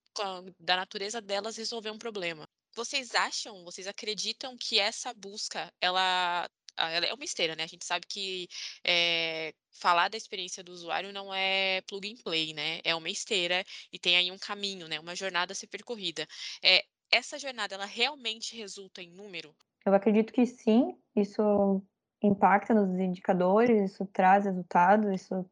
da 0.60 0.75
natureza 0.75 1.22
delas 1.22 1.58
resolver 1.58 1.92
um 1.92 1.98
problema. 1.98 2.48
Vocês 2.75 3.13
acham, 3.16 3.63
vocês 3.63 3.88
acreditam 3.88 4.56
que 4.58 4.80
essa 4.80 5.13
busca, 5.13 5.72
ela, 5.82 6.50
ela 6.77 7.06
é 7.06 7.13
uma 7.13 7.24
esteira, 7.24 7.56
né? 7.56 7.63
A 7.63 7.68
gente 7.68 7.86
sabe 7.86 8.06
que 8.08 8.48
é, 8.84 9.54
falar 9.72 10.10
da 10.10 10.18
experiência 10.18 10.63
do 10.63 10.72
usuário 10.72 11.12
não 11.12 11.34
é 11.34 11.82
plug 11.88 12.12
and 12.12 12.22
play, 12.24 12.54
né? 12.54 12.80
É 12.84 12.96
uma 12.96 13.10
esteira 13.10 13.63
e 13.92 14.00
tem 14.00 14.16
aí 14.16 14.32
um 14.32 14.38
caminho, 14.38 14.88
né? 14.88 15.00
Uma 15.00 15.16
jornada 15.16 15.54
a 15.54 15.56
ser 15.56 15.68
percorrida. 15.68 16.27
É, 16.63 16.84
essa 17.12 17.39
jornada, 17.39 17.75
ela 17.75 17.86
realmente 17.86 18.56
resulta 18.56 19.01
em 19.01 19.12
número? 19.12 19.56
Eu 19.86 19.94
acredito 19.94 20.34
que 20.34 20.46
sim. 20.46 20.98
Isso 21.16 21.82
impacta 22.21 22.74
nos 22.74 22.97
indicadores, 23.00 23.91
isso 23.91 24.05
traz 24.07 24.45
resultados, 24.45 25.21
isso 25.21 25.45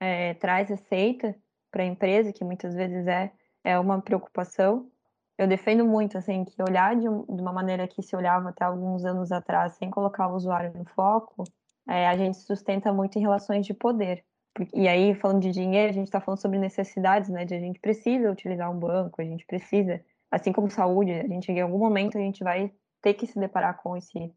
é, 0.00 0.34
traz 0.34 0.68
receita 0.68 1.34
para 1.70 1.82
a 1.82 1.86
empresa, 1.86 2.32
que 2.32 2.44
muitas 2.44 2.74
vezes 2.74 3.06
é, 3.06 3.32
é 3.64 3.78
uma 3.78 4.00
preocupação 4.00 4.90
eu 5.38 5.48
defendo 5.48 5.84
muito, 5.84 6.16
assim, 6.16 6.44
que 6.44 6.62
olhar 6.62 6.94
de, 6.94 7.02
de, 7.02 7.42
uma 7.42 7.52
maneira 7.52 7.88
que 7.88 8.02
se 8.02 8.14
olhava 8.14 8.50
até 8.50 8.64
alguns 8.64 9.04
anos 9.04 9.32
atrás, 9.32 9.74
sem 9.74 9.90
colocar 9.90 10.28
o 10.28 10.36
usuário 10.36 10.72
no 10.74 10.84
foco, 10.84 11.44
é, 11.88 12.06
a 12.06 12.16
gente 12.16 12.36
sustenta 12.38 12.92
muito 12.92 13.18
em 13.18 13.22
relações 13.22 13.66
de 13.66 13.74
poder. 13.74 14.24
E 14.74 14.86
aí, 14.86 15.14
falando 15.14 15.40
de 15.40 15.50
dinheiro, 15.50 15.90
a 15.90 15.92
gente 15.92 16.06
está 16.06 16.20
falando 16.20 16.40
sobre 16.40 16.58
necessidades, 16.58 17.30
né? 17.30 17.44
De 17.44 17.54
a 17.54 17.58
gente 17.58 17.80
precisa 17.80 18.30
utilizar 18.30 18.70
um 18.70 18.78
banco, 18.78 19.20
a 19.20 19.24
gente 19.24 19.46
precisa, 19.46 20.00
assim 20.30 20.52
como 20.52 20.70
saúde, 20.70 21.12
a 21.12 21.26
gente 21.26 21.50
em 21.50 21.60
algum 21.60 21.78
momento 21.78 22.18
a 22.18 22.20
gente 22.20 22.44
vai 22.44 22.70
ter 23.00 23.14
que 23.14 23.26
se 23.26 23.38
deparar 23.40 23.82
com 23.82 23.96
esse, 23.96 24.32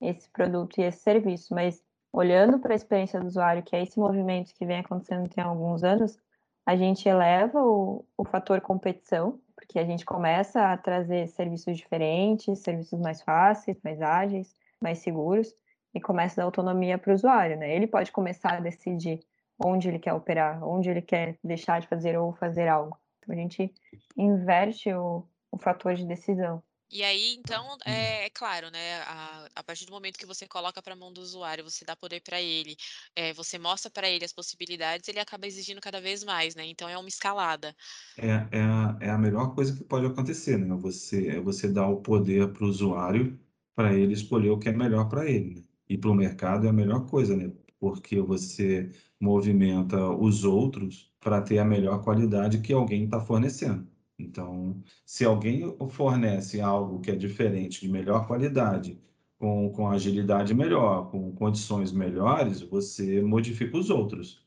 esse 0.00 0.28
produto 0.30 0.78
e 0.78 0.82
esse 0.84 1.00
serviço. 1.00 1.54
Mas 1.54 1.82
olhando 2.12 2.58
para 2.58 2.72
a 2.72 2.76
experiência 2.76 3.20
do 3.20 3.26
usuário, 3.26 3.62
que 3.62 3.76
é 3.76 3.82
esse 3.82 3.98
movimento 3.98 4.54
que 4.54 4.66
vem 4.66 4.80
acontecendo 4.80 5.28
tem 5.28 5.42
alguns 5.44 5.84
anos, 5.84 6.18
a 6.66 6.76
gente 6.76 7.08
eleva 7.08 7.62
o, 7.62 8.04
o 8.16 8.24
fator 8.24 8.60
competição 8.60 9.40
porque 9.58 9.78
a 9.78 9.84
gente 9.84 10.04
começa 10.04 10.72
a 10.72 10.76
trazer 10.76 11.26
serviços 11.28 11.76
diferentes, 11.76 12.60
serviços 12.60 12.98
mais 13.00 13.20
fáceis, 13.20 13.76
mais 13.82 14.00
ágeis, 14.00 14.54
mais 14.80 14.98
seguros, 15.00 15.52
e 15.92 16.00
começa 16.00 16.40
a 16.40 16.42
dar 16.42 16.44
autonomia 16.44 16.96
para 16.96 17.10
o 17.10 17.14
usuário, 17.14 17.56
né? 17.56 17.74
Ele 17.74 17.86
pode 17.86 18.12
começar 18.12 18.54
a 18.54 18.60
decidir 18.60 19.20
onde 19.62 19.88
ele 19.88 19.98
quer 19.98 20.14
operar, 20.14 20.62
onde 20.64 20.88
ele 20.88 21.02
quer 21.02 21.36
deixar 21.42 21.80
de 21.80 21.88
fazer 21.88 22.16
ou 22.16 22.32
fazer 22.32 22.68
algo. 22.68 22.96
Então, 23.18 23.34
a 23.34 23.38
gente 23.38 23.74
inverte 24.16 24.92
o, 24.94 25.26
o 25.50 25.58
fator 25.58 25.94
de 25.94 26.06
decisão. 26.06 26.62
E 26.90 27.02
aí, 27.02 27.34
então, 27.34 27.76
é, 27.84 28.24
é 28.26 28.30
claro, 28.30 28.70
né? 28.70 29.00
A, 29.02 29.48
a, 29.56 29.62
partir 29.62 29.84
do 29.84 29.92
momento 29.92 30.18
que 30.18 30.24
você 30.24 30.46
coloca 30.48 30.80
para 30.80 30.94
a 30.94 30.96
mão 30.96 31.12
do 31.12 31.20
usuário, 31.20 31.62
você 31.62 31.84
dá 31.84 31.94
poder 31.94 32.22
para 32.22 32.40
ele, 32.40 32.76
é, 33.14 33.32
você 33.34 33.58
mostra 33.58 33.90
para 33.90 34.08
ele 34.08 34.24
as 34.24 34.32
possibilidades, 34.32 35.06
ele 35.08 35.20
acaba 35.20 35.46
exigindo 35.46 35.80
cada 35.80 36.00
vez 36.00 36.24
mais, 36.24 36.54
né? 36.54 36.64
Então 36.66 36.88
é 36.88 36.96
uma 36.96 37.08
escalada. 37.08 37.76
É, 38.16 38.58
é, 38.58 38.60
a, 38.62 38.96
é 39.00 39.10
a 39.10 39.18
melhor 39.18 39.54
coisa 39.54 39.76
que 39.76 39.84
pode 39.84 40.06
acontecer, 40.06 40.58
né? 40.58 40.74
Você, 40.76 41.28
é 41.28 41.40
você 41.40 41.68
dar 41.68 41.88
o 41.88 42.00
poder 42.00 42.52
para 42.52 42.64
o 42.64 42.68
usuário 42.68 43.38
para 43.74 43.94
ele 43.94 44.12
escolher 44.14 44.50
o 44.50 44.58
que 44.58 44.68
é 44.68 44.72
melhor 44.72 45.08
para 45.08 45.30
ele. 45.30 45.56
Né? 45.56 45.62
E 45.88 45.98
para 45.98 46.10
o 46.10 46.14
mercado 46.14 46.66
é 46.66 46.70
a 46.70 46.72
melhor 46.72 47.06
coisa, 47.06 47.36
né? 47.36 47.52
Porque 47.78 48.20
você 48.20 48.90
movimenta 49.20 50.10
os 50.10 50.44
outros 50.44 51.12
para 51.20 51.40
ter 51.42 51.58
a 51.58 51.64
melhor 51.64 52.02
qualidade 52.02 52.60
que 52.60 52.72
alguém 52.72 53.04
está 53.04 53.20
fornecendo. 53.20 53.86
Então, 54.18 54.82
se 55.06 55.24
alguém 55.24 55.76
fornece 55.90 56.60
algo 56.60 57.00
que 57.00 57.10
é 57.10 57.14
diferente, 57.14 57.80
de 57.80 57.88
melhor 57.88 58.26
qualidade, 58.26 59.00
com, 59.38 59.70
com 59.70 59.88
agilidade 59.88 60.52
melhor, 60.52 61.10
com 61.10 61.32
condições 61.32 61.92
melhores, 61.92 62.60
você 62.60 63.22
modifica 63.22 63.76
os 63.76 63.88
outros. 63.88 64.44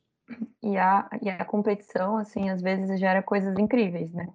E 0.61 0.77
a, 0.77 1.09
e 1.21 1.29
a 1.29 1.45
competição, 1.45 2.17
assim, 2.17 2.49
às 2.49 2.61
vezes 2.61 2.99
gera 2.99 3.23
coisas 3.23 3.57
incríveis, 3.57 4.11
né? 4.11 4.27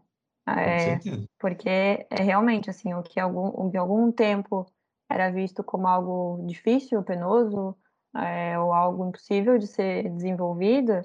É, 0.48 0.98
porque 1.38 1.68
é 1.68 2.22
realmente, 2.22 2.70
assim, 2.70 2.94
o 2.94 3.02
que 3.02 3.18
algum, 3.18 3.48
o 3.48 3.70
que 3.70 3.76
algum 3.76 4.12
tempo 4.12 4.64
era 5.10 5.30
visto 5.30 5.62
como 5.62 5.88
algo 5.88 6.44
difícil, 6.46 7.02
penoso, 7.02 7.76
é, 8.14 8.58
ou 8.58 8.72
algo 8.72 9.08
impossível 9.08 9.58
de 9.58 9.66
ser 9.66 10.08
desenvolvido, 10.10 11.02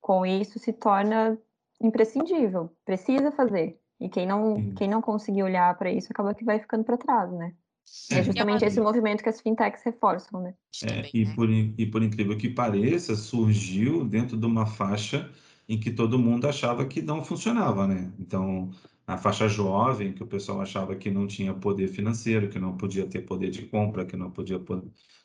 com 0.00 0.24
isso 0.24 0.58
se 0.58 0.72
torna 0.72 1.38
imprescindível, 1.80 2.72
precisa 2.84 3.30
fazer. 3.32 3.78
E 4.00 4.08
quem 4.08 4.26
não, 4.26 4.72
quem 4.74 4.88
não 4.88 5.02
conseguir 5.02 5.42
olhar 5.42 5.76
para 5.76 5.90
isso 5.90 6.08
acaba 6.10 6.34
que 6.34 6.44
vai 6.44 6.58
ficando 6.58 6.84
para 6.84 6.96
trás, 6.96 7.32
né? 7.32 7.52
É, 8.10 8.18
é 8.18 8.22
justamente 8.22 8.64
esse 8.64 8.80
movimento 8.80 9.22
que 9.22 9.28
as 9.28 9.40
fintechs 9.40 9.82
reforçam, 9.82 10.40
né? 10.42 10.54
É, 10.84 11.08
e, 11.12 11.26
por, 11.34 11.50
e 11.50 11.86
por 11.86 12.02
incrível 12.02 12.36
que 12.36 12.48
pareça, 12.48 13.16
surgiu 13.16 14.04
dentro 14.04 14.36
de 14.36 14.46
uma 14.46 14.66
faixa 14.66 15.30
em 15.68 15.78
que 15.78 15.90
todo 15.90 16.18
mundo 16.18 16.46
achava 16.46 16.86
que 16.86 17.02
não 17.02 17.24
funcionava, 17.24 17.86
né? 17.86 18.12
Então, 18.18 18.70
a 19.06 19.16
faixa 19.16 19.48
jovem, 19.48 20.12
que 20.12 20.22
o 20.22 20.26
pessoal 20.26 20.60
achava 20.60 20.94
que 20.94 21.10
não 21.10 21.26
tinha 21.26 21.52
poder 21.52 21.88
financeiro, 21.88 22.48
que 22.48 22.58
não 22.58 22.76
podia 22.76 23.06
ter 23.06 23.22
poder 23.22 23.50
de 23.50 23.62
compra, 23.62 24.04
que 24.04 24.16
não 24.16 24.30
podia 24.30 24.60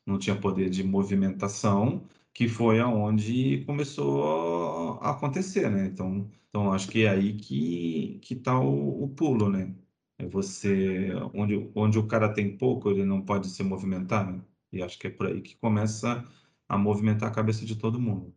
não 0.06 0.18
tinha 0.18 0.36
poder 0.36 0.70
de 0.70 0.84
movimentação, 0.84 2.04
que 2.34 2.48
foi 2.48 2.80
aonde 2.80 3.64
começou 3.66 5.00
a 5.02 5.12
acontecer, 5.12 5.70
né? 5.70 5.86
Então, 5.86 6.30
então 6.50 6.72
acho 6.74 6.90
que 6.90 7.04
é 7.06 7.10
aí 7.10 7.34
que 7.36 8.20
que 8.22 8.34
está 8.36 8.60
o, 8.60 9.04
o, 9.04 9.10
pulo, 9.10 9.50
né? 9.50 9.76
É 10.18 10.28
você 10.28 11.12
onde 11.34 11.70
onde 11.76 12.00
o 12.00 12.08
cara 12.08 12.34
tem 12.34 12.58
pouco, 12.58 12.90
ele 12.90 13.06
não 13.06 13.22
pode 13.22 13.50
se 13.50 13.64
movimentar, 13.64 14.32
né? 14.32 14.42
E 14.72 14.82
acho 14.82 14.98
que 15.00 15.08
é 15.08 15.10
por 15.10 15.28
aí 15.28 15.42
que 15.42 15.56
começa 15.58 16.26
a 16.68 16.78
movimentar 16.78 17.30
a 17.30 17.34
cabeça 17.34 17.66
de 17.66 17.76
todo 17.76 18.00
mundo 18.00 18.34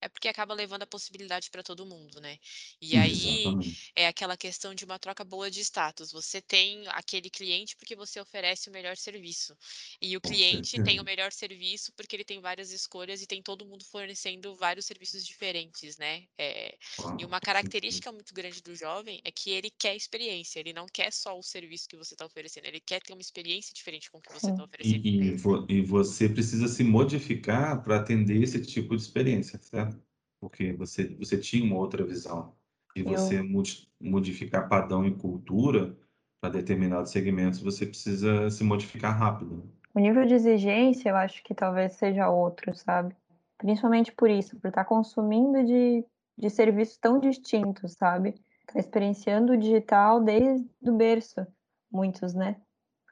é 0.00 0.08
porque 0.08 0.28
acaba 0.28 0.54
levando 0.54 0.82
a 0.82 0.86
possibilidade 0.86 1.50
para 1.50 1.62
todo 1.62 1.86
mundo, 1.86 2.20
né? 2.20 2.38
E 2.80 2.96
aí 2.96 3.56
Exatamente. 3.56 3.86
é 3.94 4.06
aquela 4.06 4.36
questão 4.36 4.74
de 4.74 4.84
uma 4.84 4.98
troca 4.98 5.24
boa 5.24 5.50
de 5.50 5.60
status. 5.60 6.12
Você 6.12 6.40
tem 6.42 6.86
aquele 6.88 7.30
cliente 7.30 7.76
porque 7.76 7.96
você 7.96 8.20
oferece 8.20 8.68
o 8.68 8.72
melhor 8.72 8.96
serviço. 8.96 9.56
E 10.00 10.16
o 10.16 10.20
Com 10.20 10.34
cliente 10.34 10.78
tem 10.80 11.00
o 11.00 11.04
certeza. 11.04 11.04
melhor 11.04 11.32
serviço 11.32 11.92
porque 11.96 12.16
ele 12.16 12.24
tem 12.24 12.40
várias 12.40 12.70
escolhas 12.70 13.22
e 13.22 13.26
tem 13.26 13.42
todo 13.42 13.66
mundo 13.66 13.84
fornecendo 13.84 14.54
vários 14.56 14.86
serviços 14.86 15.24
diferentes, 15.24 15.96
né? 15.98 16.24
É, 16.38 16.76
e 17.18 17.24
uma 17.24 17.40
certeza. 17.40 17.40
característica 17.40 18.12
muito 18.12 18.32
grande 18.34 18.62
do 18.62 18.74
jovem 18.74 19.20
é 19.24 19.30
que 19.32 19.50
ele 19.50 19.70
quer 19.70 19.94
experiência, 19.96 20.60
ele 20.60 20.72
não 20.72 20.86
quer 20.86 21.12
só 21.12 21.38
o 21.38 21.42
serviço 21.42 21.88
que 21.88 21.96
você 21.96 22.14
está 22.14 22.24
oferecendo, 22.26 22.66
ele 22.66 22.80
quer 22.80 23.00
ter 23.02 23.12
uma 23.12 23.20
experiência 23.22 23.72
diferente 23.74 24.10
com 24.10 24.18
o 24.18 24.22
que 24.22 24.32
você 24.32 24.50
está 24.50 24.64
oferecendo 24.64 25.04
E, 25.04 25.30
e, 25.32 25.34
vo- 25.36 25.66
e 25.68 25.80
você 25.82 26.28
precisa 26.28 26.68
se 26.68 26.84
modificar 26.84 27.82
para 27.82 27.96
atender 27.96 28.42
esse 28.42 28.60
tipo 28.64 28.94
de 28.96 29.02
experiência, 29.02 29.58
certo? 29.60 29.95
Porque 30.40 30.72
você, 30.72 31.14
você 31.16 31.38
tinha 31.38 31.64
uma 31.64 31.76
outra 31.76 32.04
visão. 32.04 32.54
E 32.94 33.02
você 33.02 33.38
Eu, 33.40 33.44
modi- 33.44 33.88
modificar 34.00 34.68
padrão 34.68 35.04
e 35.06 35.14
cultura 35.14 35.96
para 36.40 36.50
determinados 36.52 37.10
segmentos, 37.10 37.60
você 37.60 37.86
precisa 37.86 38.50
se 38.50 38.62
modificar 38.64 39.16
rápido. 39.18 39.56
né? 39.56 39.62
o 39.94 39.98
nível 39.98 40.26
de 40.26 40.34
exigência, 40.34 41.08
eu 41.08 41.16
acho 41.16 41.42
que 41.42 41.54
talvez 41.54 41.94
seja 41.94 42.28
outro, 42.28 42.74
sabe? 42.74 43.16
Principalmente 43.56 44.12
por 44.12 44.28
isso, 44.30 44.58
por 44.60 44.68
estar 44.68 44.84
consumindo 44.84 45.64
de, 45.64 46.04
de 46.36 46.50
serviços 46.50 46.98
tão 46.98 47.18
distintos, 47.18 47.94
sabe? 47.94 48.34
Tá 48.66 48.78
experienciando 48.78 49.54
o 49.54 49.56
digital 49.56 50.22
desde 50.22 50.68
o 50.82 50.92
berço, 50.92 51.46
muitos, 51.90 52.34
né? 52.34 52.56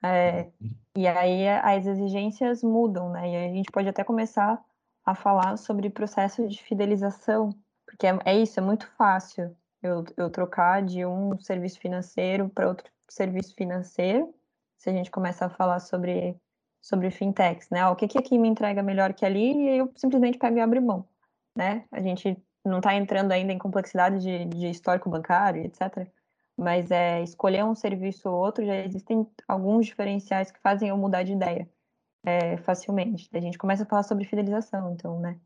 É, 0.03 0.51
e 0.95 1.07
aí 1.09 1.49
as 1.49 1.87
exigências 1.87 2.63
mudam, 2.63 3.11
né? 3.11 3.31
E 3.31 3.37
a 3.37 3.53
gente 3.55 3.71
pode 3.73 3.89
até 3.89 4.05
começar 4.05 4.63
a 5.05 5.15
falar 5.15 5.57
sobre 5.57 5.91
processo 5.91 6.47
de 6.49 6.63
fidelização, 6.63 7.51
porque 7.87 8.07
é, 8.07 8.19
é 8.25 8.37
isso, 8.37 8.59
é 8.59 8.63
muito 8.63 8.87
fácil 8.97 9.55
eu, 9.83 10.05
eu 10.17 10.31
trocar 10.31 10.83
de 10.83 11.05
um 11.05 11.39
serviço 11.39 11.79
financeiro 11.79 12.49
para 12.49 12.69
outro 12.69 12.91
serviço 13.09 13.55
financeiro, 13.55 14.35
se 14.79 14.91
a 14.91 14.93
gente 14.93 15.11
começar 15.11 15.47
a 15.47 15.51
falar 15.51 15.81
sobre, 15.81 16.37
sobre 16.81 17.11
fintechs, 17.11 17.69
né? 17.71 17.87
O 17.89 17.97
que, 17.97 18.09
que 18.09 18.19
aqui 18.19 18.39
me 18.39 18.49
entrega 18.49 18.83
melhor 18.83 19.13
que 19.13 19.25
ali, 19.25 19.53
e 19.53 19.79
eu 19.79 19.93
simplesmente 19.95 20.39
pego 20.39 20.57
e 20.57 20.61
abro 20.61 20.83
mão, 20.83 21.07
né? 21.57 21.85
A 21.93 22.01
gente 22.01 22.37
não 22.65 22.79
está 22.79 22.95
entrando 22.95 23.33
ainda 23.33 23.53
em 23.53 23.59
complexidade 23.59 24.21
de, 24.21 24.45
de 24.47 24.71
histórico 24.71 25.11
bancário, 25.11 25.65
etc. 25.65 26.09
Mas 26.57 26.91
é 26.91 27.23
escolher 27.23 27.65
um 27.65 27.75
serviço 27.75 28.29
ou 28.29 28.37
outro, 28.37 28.65
já 28.65 28.77
existem 28.77 29.27
alguns 29.47 29.87
diferenciais 29.87 30.51
que 30.51 30.61
fazem 30.61 30.89
eu 30.89 30.97
mudar 30.97 31.23
de 31.23 31.33
ideia. 31.33 31.69
É, 32.25 32.57
facilmente. 32.59 33.29
A 33.33 33.41
gente 33.41 33.59
começa 33.59 33.85
a 33.85 33.87
falar 33.87 34.03
sobre 34.03 34.25
fidelização, 34.25 34.93
então, 34.93 35.21
né? 35.21 35.39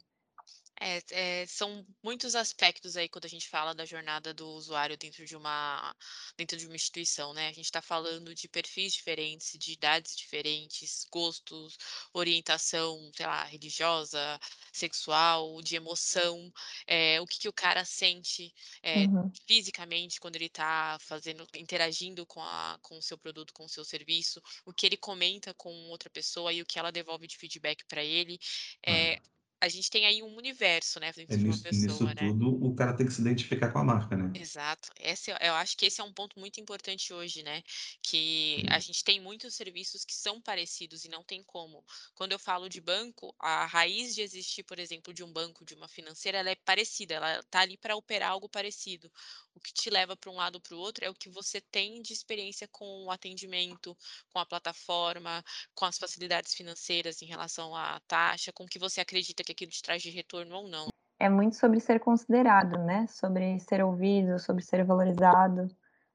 É, 0.81 1.43
é, 1.43 1.47
são 1.47 1.85
muitos 2.05 2.37
aspectos 2.37 2.97
aí 2.97 3.09
quando 3.09 3.25
a 3.25 3.29
gente 3.29 3.49
fala 3.49 3.75
da 3.75 3.85
jornada 3.85 4.33
do 4.33 4.49
usuário 4.51 4.97
dentro 4.97 5.25
de 5.27 5.35
uma 5.37 5.93
dentro 6.37 6.57
de 6.57 6.67
uma 6.67 6.77
instituição, 6.77 7.35
né? 7.35 7.49
A 7.49 7.53
gente 7.53 7.65
está 7.65 7.83
falando 7.83 8.33
de 8.33 8.49
perfis 8.49 8.93
diferentes, 8.95 9.59
de 9.59 9.73
idades 9.73 10.17
diferentes, 10.17 11.05
gostos, 11.13 11.77
orientação, 12.13 13.11
sei 13.17 13.27
lá, 13.27 13.43
religiosa, 13.45 14.39
sexual, 14.73 15.61
de 15.63 15.75
emoção, 15.75 16.49
é, 16.87 17.21
o 17.21 17.27
que, 17.27 17.41
que 17.41 17.49
o 17.49 17.53
cara 17.53 17.85
sente 17.85 18.53
é, 18.83 19.09
Uhum. 19.09 19.33
fisicamente 19.49 20.21
quando 20.21 20.37
ele 20.37 20.47
está 20.47 20.97
fazendo, 21.01 21.45
interagindo 21.57 22.25
com, 22.27 22.41
a, 22.43 22.79
com 22.83 22.99
o 22.99 23.03
seu 23.03 23.19
produto, 23.19 23.53
com 23.53 23.65
o 23.65 23.69
seu 23.69 23.85
serviço, 23.85 24.41
o 24.65 24.73
que 24.73 24.87
ele 24.87 24.97
comenta 24.97 25.53
com 25.55 25.71
outra 25.89 26.09
pessoa 26.11 26.53
e 26.53 26.63
o 26.63 26.67
que 26.67 26.79
ela 26.79 26.93
devolve 26.93 27.27
de 27.27 27.37
feedback 27.37 27.85
para 27.87 28.05
ele. 28.05 28.39
É, 28.87 29.17
Ah, 29.17 29.38
a 29.61 29.69
gente 29.69 29.91
tem 29.91 30.07
aí 30.07 30.23
um 30.23 30.37
universo, 30.37 31.01
né, 31.01 31.11
é 31.11 31.13
dentro 31.13 31.39
de 31.39 31.45
uma 31.45 31.59
nisso, 31.59 31.67
nisso 31.71 31.73
pessoa, 31.89 32.15
né. 32.15 32.35
tudo, 32.35 32.49
o 32.65 32.75
cara 32.75 32.97
tem 32.97 33.07
que 33.07 33.13
se 33.13 33.21
identificar 33.21 33.73
com 33.73 33.79
a 33.79 33.85
marca, 33.85 34.17
né? 34.17 34.35
Exato. 34.35 34.91
Esse 35.01 35.33
é 35.33 35.49
eu 35.49 35.55
acho 35.55 35.77
que 35.77 35.87
esse 35.87 36.01
é 36.01 36.05
um 36.05 36.13
ponto 36.13 36.39
muito 36.39 36.61
importante 36.61 37.13
hoje, 37.13 37.43
né, 37.43 37.63
que 38.03 38.63
a 38.69 38.79
gente 38.79 39.03
tem 39.03 39.19
muitos 39.21 39.55
serviços 39.55 40.05
que 40.05 40.15
são 40.15 40.41
parecidos 40.41 41.05
e 41.05 41.09
não 41.09 41.25
tem 41.25 41.43
como. 41.43 41.85
Quando 42.15 42.33
eu 42.33 42.39
falo 42.39 42.69
de 42.69 42.81
banco, 42.81 43.35
a 43.39 43.65
raiz 43.67 44.15
de 44.15 44.21
existir, 44.23 44.63
por 44.65 44.79
exemplo, 44.79 45.13
de 45.15 45.25
um 45.25 45.33
banco, 45.33 45.65
de 45.65 45.75
uma 45.75 45.89
financeira, 45.89 46.39
ela 46.39 46.51
é 46.51 46.55
parecida, 46.55 47.15
ela 47.15 47.43
tá 47.51 47.61
ali 47.61 47.77
para 47.79 47.97
operar 47.97 48.31
algo 48.31 48.49
parecido. 48.49 49.11
O 49.55 49.61
que 49.61 49.73
te 49.73 49.91
leva 49.91 50.17
para 50.17 50.31
um 50.31 50.37
lado 50.37 50.57
ou 50.57 50.61
para 50.61 50.77
o 50.77 50.79
outro 50.79 51.05
é 51.05 51.11
o 51.11 51.15
que 51.15 51.29
você 51.29 51.61
tem 51.61 52.01
de 52.03 52.13
experiência 52.13 52.69
com 52.69 53.07
o 53.07 53.11
atendimento, 53.11 53.97
com 54.29 54.39
a 54.39 54.47
plataforma, 54.47 55.43
com 55.75 55.85
as 55.85 55.99
facilidades 55.99 56.55
financeiras 56.55 57.23
em 57.23 57.27
relação 57.27 57.75
à 57.75 57.99
taxa, 58.07 58.53
com 58.53 58.65
o 58.65 58.69
que 58.69 58.79
você 58.79 59.01
acredita 59.01 59.43
que 59.49 59.65
aquilo 59.65 59.71
te 59.71 59.83
traz 59.83 60.03
de 60.03 60.11
retorno 60.11 60.57
ou 60.57 60.69
não. 60.69 60.89
É 61.19 61.29
muito 61.29 61.57
sobre 61.57 61.81
ser 61.81 61.99
considerado, 62.01 62.79
né? 62.79 63.07
Sobre 63.09 63.59
ser 63.61 63.83
ouvido, 63.83 64.39
sobre 64.39 64.63
ser 64.63 64.85
valorizado, 64.85 65.69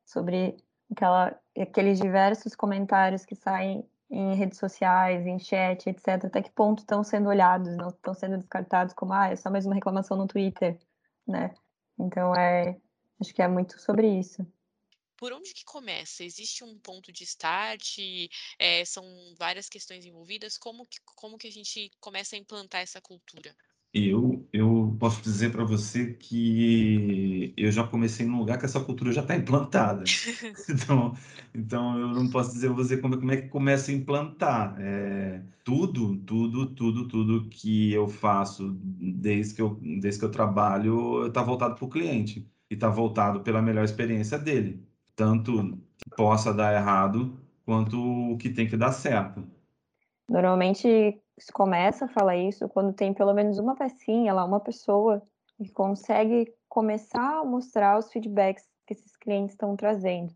sobre 0.05 0.55
aquela, 0.91 1.37
aqueles 1.59 1.99
diversos 1.99 2.55
comentários 2.55 3.25
que 3.25 3.35
saem 3.35 3.87
em 4.09 4.35
redes 4.35 4.59
sociais, 4.59 5.25
em 5.25 5.39
chat, 5.39 5.89
etc. 5.89 6.25
Até 6.25 6.41
que 6.41 6.51
ponto 6.51 6.79
estão 6.79 7.03
sendo 7.03 7.29
olhados, 7.29 7.75
não 7.75 7.89
estão 7.89 8.13
sendo 8.13 8.37
descartados 8.37 8.93
como, 8.93 9.11
ah, 9.11 9.29
é 9.29 9.35
só 9.35 9.49
mais 9.49 9.65
uma 9.65 9.75
reclamação 9.75 10.15
no 10.15 10.27
Twitter, 10.27 10.77
né? 11.27 11.53
Então, 11.99 12.33
é, 12.35 12.77
acho 13.19 13.33
que 13.33 13.41
é 13.41 13.47
muito 13.47 13.79
sobre 13.81 14.07
isso. 14.07 14.45
Por 15.24 15.32
onde 15.32 15.53
que 15.53 15.63
começa? 15.63 16.22
Existe 16.22 16.65
um 16.65 16.77
ponto 16.77 17.10
de 17.10 17.24
start? 17.24 17.98
Eh, 18.60 18.84
são 18.84 19.06
várias 19.39 19.70
questões 19.70 20.06
envolvidas? 20.06 20.58
Como 20.58 20.86
que 20.86 20.98
como 21.15 21.38
que 21.38 21.48
a 21.48 21.50
gente 21.50 21.89
começa 22.01 22.36
a 22.36 22.39
implantar 22.39 22.82
essa 22.82 23.00
cultura? 23.00 23.56
Eu, 23.94 24.46
eu 24.51 24.98
posso 25.00 25.22
dizer 25.22 25.53
para 25.53 25.63
você 25.63 26.13
que 26.15 27.53
eu 27.56 27.72
já 27.72 27.88
comecei 27.88 28.25
num 28.25 28.38
lugar 28.39 28.60
que 28.60 28.65
essa 28.65 28.84
cultura 28.84 29.13
já 29.13 29.22
está 29.22 29.34
implantada. 29.34 30.03
Então, 30.70 31.13
então 31.56 31.98
eu 31.98 32.10
não 32.10 32.30
posso 32.30 32.51
dizer 32.51 32.70
a 32.70 32.74
você 32.74 32.98
como, 32.98 33.18
como 33.18 33.32
é 33.32 33.38
que 33.38 33.48
começa 33.48 33.92
a 33.92 33.94
implantar. 33.94 34.75
É, 34.77 35.42
tudo, 35.63 36.18
tudo, 36.18 36.75
tudo, 36.75 37.08
tudo 37.08 37.50
que 37.50 37.94
eu 37.94 38.10
faço 38.10 38.77
desde 38.82 39.56
que 39.56 39.62
eu, 39.62 39.80
desde 39.82 40.20
que 40.20 40.25
eu 40.25 40.32
trabalho 40.32 41.27
está 41.27 41.42
voltado 41.42 41.75
para 41.75 41.86
o 41.86 41.89
cliente 41.89 42.46
e 42.70 42.74
está 42.74 42.89
voltado 42.89 43.42
pela 43.42 43.62
melhor 43.62 43.86
experiência 43.86 44.38
dele. 44.38 44.86
Tanto 45.15 45.77
que 45.98 46.10
possa 46.15 46.53
dar 46.53 46.74
errado 46.74 47.39
quanto 47.65 47.98
o 47.98 48.38
que 48.38 48.50
tem 48.50 48.67
que 48.67 48.77
dar 48.77 48.91
certo. 48.91 49.43
Normalmente 50.27 51.22
se 51.38 51.51
começa 51.51 52.05
a 52.05 52.08
falar 52.08 52.38
isso 52.38 52.67
quando 52.70 52.93
tem 52.93 53.13
pelo 53.13 53.34
menos 53.34 53.58
uma 53.60 53.75
pecinha 53.75 54.34
lá, 54.34 54.46
uma 54.46 54.60
pessoa 54.60 55.22
que 55.58 55.72
consegue 55.72 56.53
começar 56.67 57.39
a 57.39 57.46
mostrar 57.46 57.98
os 57.98 58.12
feedbacks 58.12 58.67
que 58.86 58.93
esses 58.93 59.15
clientes 59.15 59.53
estão 59.53 59.75
trazendo, 59.75 60.34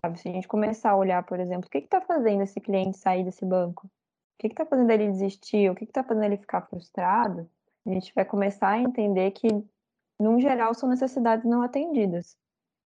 sabe? 0.00 0.18
Se 0.18 0.28
a 0.28 0.32
gente 0.32 0.48
começar 0.48 0.90
a 0.90 0.96
olhar, 0.96 1.22
por 1.24 1.40
exemplo, 1.40 1.66
o 1.66 1.70
que 1.70 1.78
está 1.78 2.00
fazendo 2.00 2.42
esse 2.42 2.60
cliente 2.60 2.98
sair 2.98 3.24
desse 3.24 3.44
banco? 3.44 3.86
O 3.86 3.90
que 4.38 4.46
está 4.48 4.64
fazendo 4.64 4.90
ele 4.90 5.10
desistir? 5.10 5.70
O 5.70 5.74
que 5.74 5.84
está 5.84 6.02
fazendo 6.02 6.24
ele 6.24 6.36
ficar 6.36 6.62
frustrado? 6.62 7.48
A 7.86 7.90
gente 7.90 8.12
vai 8.14 8.24
começar 8.24 8.70
a 8.70 8.78
entender 8.78 9.30
que, 9.32 9.48
no 10.18 10.40
geral, 10.40 10.74
são 10.74 10.88
necessidades 10.88 11.44
não 11.44 11.62
atendidas, 11.62 12.36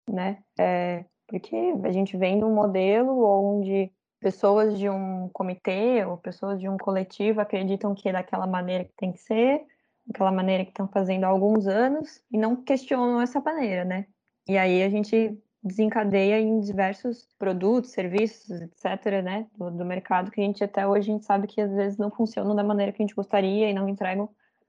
né? 0.08 0.42
É, 0.58 1.04
porque 1.26 1.56
a 1.82 1.90
gente 1.90 2.16
vem 2.16 2.38
de 2.38 2.44
um 2.44 2.54
modelo 2.54 3.24
onde 3.24 3.90
pessoas 4.20 4.78
de 4.78 4.88
um 4.88 5.28
comitê 5.28 6.04
ou 6.04 6.16
pessoas 6.16 6.58
de 6.58 6.68
um 6.68 6.78
coletivo 6.78 7.40
acreditam 7.40 7.94
que 7.94 8.08
é 8.08 8.12
daquela 8.12 8.46
maneira 8.46 8.84
que 8.84 8.94
tem 8.96 9.12
que 9.12 9.18
ser, 9.18 9.62
daquela 10.06 10.32
maneira 10.32 10.64
que 10.64 10.70
estão 10.70 10.88
fazendo 10.88 11.24
há 11.24 11.28
alguns 11.28 11.66
anos, 11.66 12.22
e 12.30 12.38
não 12.38 12.56
questionam 12.56 13.20
essa 13.20 13.40
maneira, 13.40 13.84
né? 13.84 14.06
E 14.48 14.56
aí 14.56 14.82
a 14.82 14.88
gente 14.88 15.38
desencadeia 15.62 16.38
em 16.38 16.60
diversos 16.60 17.26
produtos, 17.38 17.90
serviços, 17.90 18.60
etc., 18.60 19.22
né, 19.22 19.46
do, 19.56 19.70
do, 19.70 19.84
mercado 19.84 20.30
que 20.30 20.38
a 20.38 20.44
gente 20.44 20.62
até 20.62 20.86
hoje 20.86 21.10
a 21.10 21.14
gente 21.14 21.24
sabe 21.24 21.46
que 21.46 21.58
às 21.58 21.72
vezes 21.72 21.96
não 21.96 22.10
funcionam 22.10 22.54
da 22.54 22.62
maneira 22.62 22.92
que 22.92 23.02
a 23.02 23.04
gente 23.06 23.14
gostaria 23.14 23.70
e 23.70 23.72
não 23.72 23.88
entregam 23.88 24.28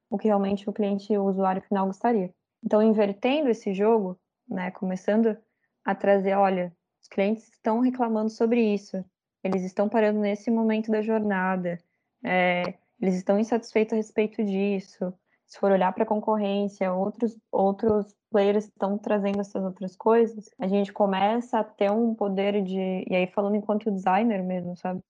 o 0.10 0.18
que 0.18 0.28
realmente 0.28 0.70
o 0.70 0.74
cliente, 0.74 1.15
o 1.18 1.26
usuário 1.26 1.62
final 1.62 1.88
gostaria. 1.88 2.34
Então, 2.63 2.82
invertendo 2.82 3.50
esse 3.50 3.74
jogo, 3.74 4.18
né, 4.48 4.72
começando 4.72 5.38
a 5.86 5.93
trazer, 5.93 6.36
olha, 6.36 6.74
os 7.02 7.08
clientes 7.08 7.48
estão 7.50 7.80
reclamando 7.80 8.32
sobre 8.32 8.62
isso, 8.62 9.06
eles 9.43 9.63
estão 9.63 9.88
parando 9.88 10.19
nesse 10.19 10.50
momento 10.50 10.91
da 10.91 11.04
jornada, 11.04 11.78
é, 12.24 12.74
eles 13.00 13.15
estão 13.15 13.39
insatisfeitos 13.39 13.93
a 13.93 13.98
respeito 13.98 14.43
disso. 14.43 15.13
Se 15.45 15.60
for 15.60 15.71
olhar 15.71 15.93
para 15.93 16.04
a 16.04 16.08
concorrência, 16.08 16.91
outros, 16.91 17.38
outros 17.52 18.15
players 18.32 18.65
estão 18.65 18.98
trazendo 18.98 19.39
essas 19.39 19.63
outras 19.63 19.95
coisas, 19.95 20.50
a 20.60 20.67
gente 20.67 20.91
começa 20.91 21.60
a 21.60 21.63
ter 21.63 21.91
um 21.91 22.15
poder 22.15 22.63
de. 22.63 23.06
E 23.08 23.15
aí, 23.15 23.28
falando 23.28 23.56
enquanto 23.56 23.91
designer 23.91 24.43
mesmo, 24.43 24.76
sabe? 24.76 25.02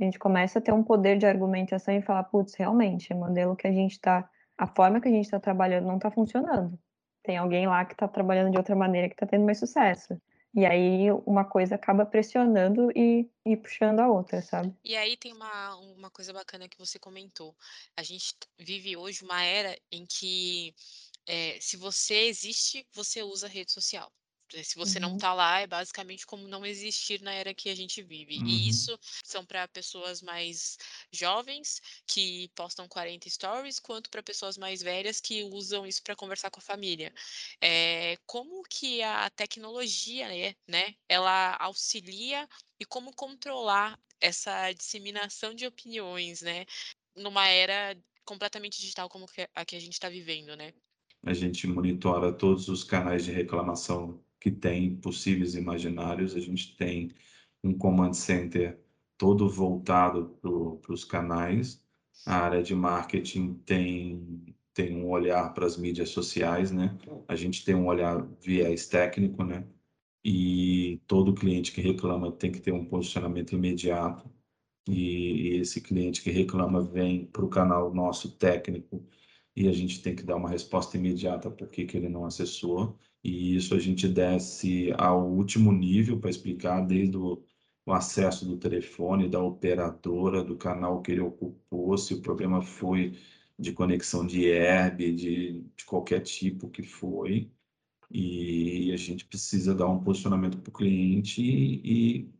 A 0.00 0.04
gente 0.04 0.18
começa 0.18 0.58
a 0.58 0.62
ter 0.62 0.72
um 0.72 0.82
poder 0.82 1.18
de 1.18 1.26
argumentação 1.26 1.94
e 1.94 2.00
falar: 2.00 2.24
putz, 2.24 2.54
realmente, 2.54 3.12
o 3.12 3.16
modelo 3.16 3.54
que 3.54 3.66
a 3.66 3.72
gente 3.72 3.92
está. 3.92 4.28
A 4.56 4.66
forma 4.66 5.00
que 5.00 5.08
a 5.08 5.10
gente 5.10 5.24
está 5.24 5.38
trabalhando 5.40 5.86
não 5.86 5.96
está 5.96 6.10
funcionando. 6.10 6.78
Tem 7.22 7.36
alguém 7.36 7.66
lá 7.66 7.84
que 7.84 7.92
está 7.92 8.08
trabalhando 8.08 8.50
de 8.50 8.58
outra 8.58 8.74
maneira 8.74 9.08
que 9.08 9.14
está 9.14 9.26
tendo 9.26 9.44
mais 9.44 9.58
sucesso. 9.58 10.20
E 10.54 10.66
aí 10.66 11.10
uma 11.24 11.44
coisa 11.44 11.76
acaba 11.76 12.04
pressionando 12.04 12.90
e, 12.94 13.30
e 13.44 13.56
puxando 13.56 14.00
a 14.00 14.08
outra, 14.08 14.42
sabe? 14.42 14.74
E 14.84 14.94
aí 14.94 15.16
tem 15.16 15.32
uma, 15.32 15.76
uma 15.76 16.10
coisa 16.10 16.32
bacana 16.32 16.68
que 16.68 16.78
você 16.78 16.98
comentou. 16.98 17.56
A 17.96 18.02
gente 18.02 18.34
vive 18.58 18.94
hoje 18.96 19.24
uma 19.24 19.42
era 19.42 19.74
em 19.90 20.04
que 20.04 20.74
é, 21.26 21.58
se 21.58 21.76
você 21.76 22.26
existe, 22.26 22.86
você 22.92 23.22
usa 23.22 23.48
rede 23.48 23.72
social. 23.72 24.12
Se 24.64 24.76
você 24.76 24.98
uhum. 24.98 25.08
não 25.08 25.16
está 25.16 25.32
lá, 25.32 25.60
é 25.60 25.66
basicamente 25.66 26.26
como 26.26 26.48
não 26.48 26.64
existir 26.64 27.20
na 27.22 27.32
era 27.32 27.54
que 27.54 27.68
a 27.68 27.74
gente 27.74 28.02
vive. 28.02 28.38
Uhum. 28.38 28.46
E 28.46 28.68
isso 28.68 28.98
são 29.24 29.44
para 29.44 29.66
pessoas 29.68 30.20
mais 30.22 30.76
jovens 31.10 31.80
que 32.06 32.50
postam 32.54 32.88
40 32.88 33.28
stories, 33.30 33.78
quanto 33.78 34.10
para 34.10 34.22
pessoas 34.22 34.58
mais 34.58 34.82
velhas 34.82 35.20
que 35.20 35.42
usam 35.44 35.86
isso 35.86 36.02
para 36.02 36.16
conversar 36.16 36.50
com 36.50 36.60
a 36.60 36.62
família. 36.62 37.12
É, 37.60 38.16
como 38.26 38.62
que 38.64 39.02
a 39.02 39.30
tecnologia, 39.30 40.28
né, 40.66 40.94
ela 41.08 41.56
auxilia 41.56 42.48
e 42.80 42.84
como 42.84 43.14
controlar 43.14 43.98
essa 44.20 44.72
disseminação 44.72 45.54
de 45.54 45.66
opiniões, 45.66 46.42
né, 46.42 46.64
numa 47.16 47.48
era 47.48 47.96
completamente 48.24 48.80
digital 48.80 49.08
como 49.08 49.26
a 49.54 49.64
que 49.64 49.76
a 49.76 49.80
gente 49.80 49.94
está 49.94 50.08
vivendo, 50.08 50.56
né? 50.56 50.72
A 51.24 51.32
gente 51.32 51.66
monitora 51.66 52.32
todos 52.32 52.68
os 52.68 52.82
canais 52.82 53.24
de 53.24 53.30
reclamação 53.30 54.20
que 54.42 54.50
tem 54.50 54.96
possíveis 54.96 55.54
imaginários. 55.54 56.34
A 56.34 56.40
gente 56.40 56.76
tem 56.76 57.12
um 57.62 57.72
command 57.72 58.12
center 58.12 58.76
todo 59.16 59.48
voltado 59.48 60.36
para 60.82 60.92
os 60.92 61.04
canais. 61.04 61.80
A 62.26 62.38
área 62.38 62.60
de 62.60 62.74
marketing 62.74 63.54
tem, 63.64 64.56
tem 64.74 64.96
um 64.96 65.08
olhar 65.08 65.54
para 65.54 65.64
as 65.64 65.76
mídias 65.76 66.08
sociais, 66.08 66.72
né? 66.72 66.98
A 67.28 67.36
gente 67.36 67.64
tem 67.64 67.76
um 67.76 67.86
olhar 67.86 68.26
viés 68.40 68.88
técnico, 68.88 69.44
né? 69.44 69.64
E 70.24 71.00
todo 71.06 71.34
cliente 71.34 71.70
que 71.70 71.80
reclama 71.80 72.32
tem 72.32 72.50
que 72.50 72.60
ter 72.60 72.72
um 72.72 72.84
posicionamento 72.84 73.52
imediato. 73.52 74.28
E 74.88 75.58
esse 75.60 75.80
cliente 75.80 76.20
que 76.20 76.32
reclama 76.32 76.82
vem 76.82 77.26
para 77.26 77.44
o 77.44 77.48
canal 77.48 77.94
nosso 77.94 78.36
técnico 78.36 79.06
e 79.54 79.68
a 79.68 79.72
gente 79.72 80.02
tem 80.02 80.16
que 80.16 80.24
dar 80.24 80.34
uma 80.34 80.48
resposta 80.50 80.96
imediata 80.96 81.48
porque 81.48 81.84
que 81.84 81.96
ele 81.96 82.08
não 82.08 82.24
acessou. 82.24 82.98
E 83.24 83.56
isso 83.56 83.74
a 83.74 83.78
gente 83.78 84.08
desce 84.08 84.92
ao 84.98 85.28
último 85.30 85.72
nível 85.72 86.18
para 86.18 86.30
explicar 86.30 86.80
desde 86.86 87.16
o, 87.16 87.42
o 87.86 87.92
acesso 87.92 88.44
do 88.46 88.56
telefone, 88.56 89.28
da 89.28 89.42
operadora, 89.42 90.42
do 90.44 90.56
canal 90.56 91.02
que 91.02 91.12
ele 91.12 91.20
ocupou, 91.20 91.96
se 91.98 92.14
o 92.14 92.22
problema 92.22 92.62
foi 92.62 93.16
de 93.58 93.72
conexão 93.72 94.26
de 94.26 94.44
herb, 94.46 94.98
de, 95.14 95.62
de 95.76 95.84
qualquer 95.84 96.20
tipo 96.20 96.70
que 96.70 96.82
foi. 96.82 97.50
E 98.10 98.92
a 98.92 98.96
gente 98.96 99.24
precisa 99.24 99.74
dar 99.74 99.88
um 99.88 100.02
posicionamento 100.02 100.58
para 100.58 100.70
o 100.70 100.72
cliente 100.72 101.42
e, 101.42 102.30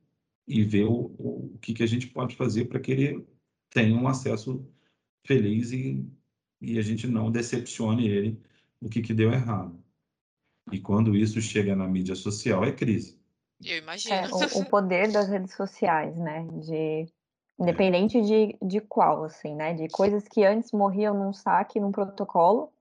e 0.47 0.65
ver 0.65 0.85
o, 0.85 1.15
o 1.19 1.59
que, 1.61 1.75
que 1.75 1.83
a 1.83 1.87
gente 1.87 2.09
pode 2.09 2.37
fazer 2.37 2.67
para 2.67 2.81
que 2.81 2.93
ele 2.93 3.27
tenha 3.71 3.95
um 3.97 4.09
acesso 4.09 4.67
feliz 5.27 5.73
e, 5.73 6.05
e 6.61 6.79
a 6.79 6.83
gente 6.83 7.07
não 7.07 7.31
decepcione 7.31 8.09
ele 8.09 8.41
o 8.81 8.89
que, 8.89 9.03
que 9.03 9.15
deu 9.15 9.33
errado. 9.33 9.82
E 10.71 10.81
quando 10.81 11.17
isso 11.17 11.41
chega 11.41 11.75
na 11.75 11.89
mídia 11.89 12.15
social, 12.15 12.65
é 12.65 12.73
crise. 12.73 13.21
Eu 13.65 13.79
imagino. 13.79 14.15
É, 14.15 14.29
o, 14.29 14.61
o 14.61 14.65
poder 14.71 15.11
das 15.11 15.29
redes 15.29 15.55
sociais, 15.55 16.17
né? 16.17 16.47
De, 16.53 17.07
independente 17.59 18.21
de, 18.21 18.57
de 18.63 18.81
qual, 18.81 19.25
assim, 19.25 19.55
né? 19.55 19.75
De 19.75 19.89
coisas 19.89 20.27
que 20.29 20.45
antes 20.45 20.73
morriam 20.73 21.15
num 21.15 21.33
saque, 21.33 21.81
num 21.81 21.93
protocolo, 21.93 22.73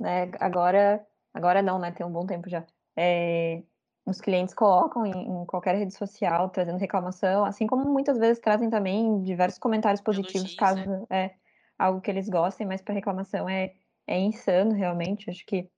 né? 0.00 0.30
Agora, 0.40 1.04
agora 1.32 1.62
não, 1.62 1.78
né? 1.78 1.90
Tem 1.90 2.06
um 2.06 2.12
bom 2.12 2.26
tempo 2.26 2.48
já. 2.48 2.64
É, 2.96 3.62
os 4.06 4.20
clientes 4.20 4.54
colocam 4.54 5.04
em, 5.06 5.12
em, 5.12 5.44
qualquer 5.44 5.76
rede 5.76 5.94
social, 5.94 6.48
trazendo 6.48 6.78
reclamação, 6.78 7.44
assim 7.44 7.66
como 7.66 7.84
muitas 7.84 8.18
vezes 8.18 8.40
trazem 8.40 8.70
também 8.70 9.22
diversos 9.22 9.58
comentários 9.58 10.00
positivos, 10.00 10.56
Elogios, 10.56 10.56
caso 10.56 10.88
né? 10.88 11.06
é 11.10 11.34
algo 11.78 12.00
que 12.00 12.10
eles 12.10 12.28
gostem, 12.28 12.66
mas 12.66 12.80
para 12.80 12.94
reclamação 12.94 13.48
é, 13.48 13.74
é 14.06 14.18
insano, 14.18 14.72
realmente. 14.72 15.30
Acho 15.30 15.44
que 15.46 15.68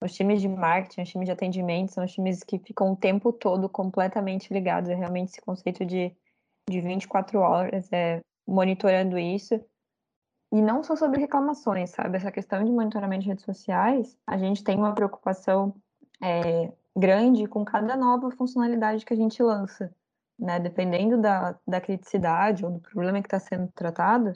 os 0.00 0.14
times 0.14 0.40
de 0.40 0.48
marketing, 0.48 1.02
os 1.02 1.08
times 1.08 1.26
de 1.26 1.32
atendimento, 1.32 1.92
são 1.92 2.04
os 2.04 2.12
times 2.12 2.42
que 2.42 2.58
ficam 2.58 2.92
o 2.92 2.96
tempo 2.96 3.32
todo 3.32 3.68
completamente 3.68 4.52
ligados. 4.52 4.88
É 4.88 4.94
realmente 4.94 5.30
esse 5.30 5.40
conceito 5.40 5.84
de, 5.84 6.14
de 6.68 6.80
24 6.80 7.38
horas, 7.40 7.92
é, 7.92 8.20
monitorando 8.46 9.18
isso. 9.18 9.60
E 10.52 10.62
não 10.62 10.82
só 10.82 10.96
sobre 10.96 11.20
reclamações, 11.20 11.90
sabe? 11.90 12.16
Essa 12.16 12.32
questão 12.32 12.64
de 12.64 12.70
monitoramento 12.70 13.22
de 13.22 13.28
redes 13.28 13.44
sociais, 13.44 14.16
a 14.26 14.38
gente 14.38 14.64
tem 14.64 14.78
uma 14.78 14.94
preocupação 14.94 15.74
é, 16.22 16.72
grande 16.96 17.46
com 17.46 17.64
cada 17.64 17.96
nova 17.96 18.30
funcionalidade 18.30 19.04
que 19.04 19.12
a 19.12 19.16
gente 19.16 19.42
lança. 19.42 19.94
Né? 20.38 20.58
Dependendo 20.60 21.20
da, 21.20 21.58
da 21.66 21.80
criticidade 21.80 22.64
ou 22.64 22.70
do 22.70 22.80
problema 22.80 23.20
que 23.20 23.26
está 23.26 23.40
sendo 23.40 23.68
tratado, 23.72 24.32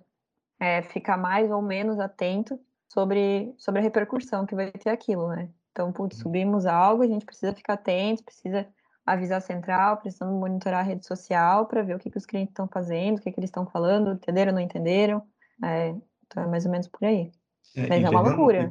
é, 0.61 0.83
ficar 0.83 1.17
mais 1.17 1.51
ou 1.51 1.63
menos 1.63 1.99
atento 1.99 2.59
sobre, 2.93 3.55
sobre 3.57 3.81
a 3.81 3.83
repercussão 3.83 4.45
que 4.45 4.55
vai 4.55 4.71
ter 4.71 4.91
aquilo, 4.91 5.29
né? 5.29 5.49
Então, 5.71 5.91
putz, 5.91 6.19
uhum. 6.19 6.25
subimos 6.25 6.67
algo, 6.67 7.03
a 7.03 7.07
gente 7.07 7.25
precisa 7.25 7.55
ficar 7.55 7.75
atento, 7.75 8.23
precisa 8.23 8.67
avisar 9.07 9.39
a 9.39 9.41
central, 9.41 9.97
precisamos 9.97 10.39
monitorar 10.39 10.81
a 10.81 10.83
rede 10.83 11.07
social 11.07 11.67
para 11.67 11.83
ver 11.83 11.97
o 11.97 11.99
que, 11.99 12.11
que 12.11 12.19
os 12.19 12.27
clientes 12.27 12.53
estão 12.53 12.69
fazendo, 12.69 13.19
o 13.19 13.23
que, 13.23 13.33
que 13.33 13.41
eles 13.41 13.49
estão 13.49 13.67
falando, 13.67 14.13
entenderam 14.13 14.53
ou 14.53 14.57
não 14.57 14.63
entenderam. 14.63 15.23
É, 15.65 15.95
então, 16.27 16.43
é 16.43 16.47
mais 16.47 16.67
ou 16.67 16.71
menos 16.71 16.87
por 16.87 17.03
aí. 17.05 17.33
É, 17.75 17.89
Mas 17.89 18.05
é 18.05 18.11
uma 18.11 18.21
loucura. 18.21 18.69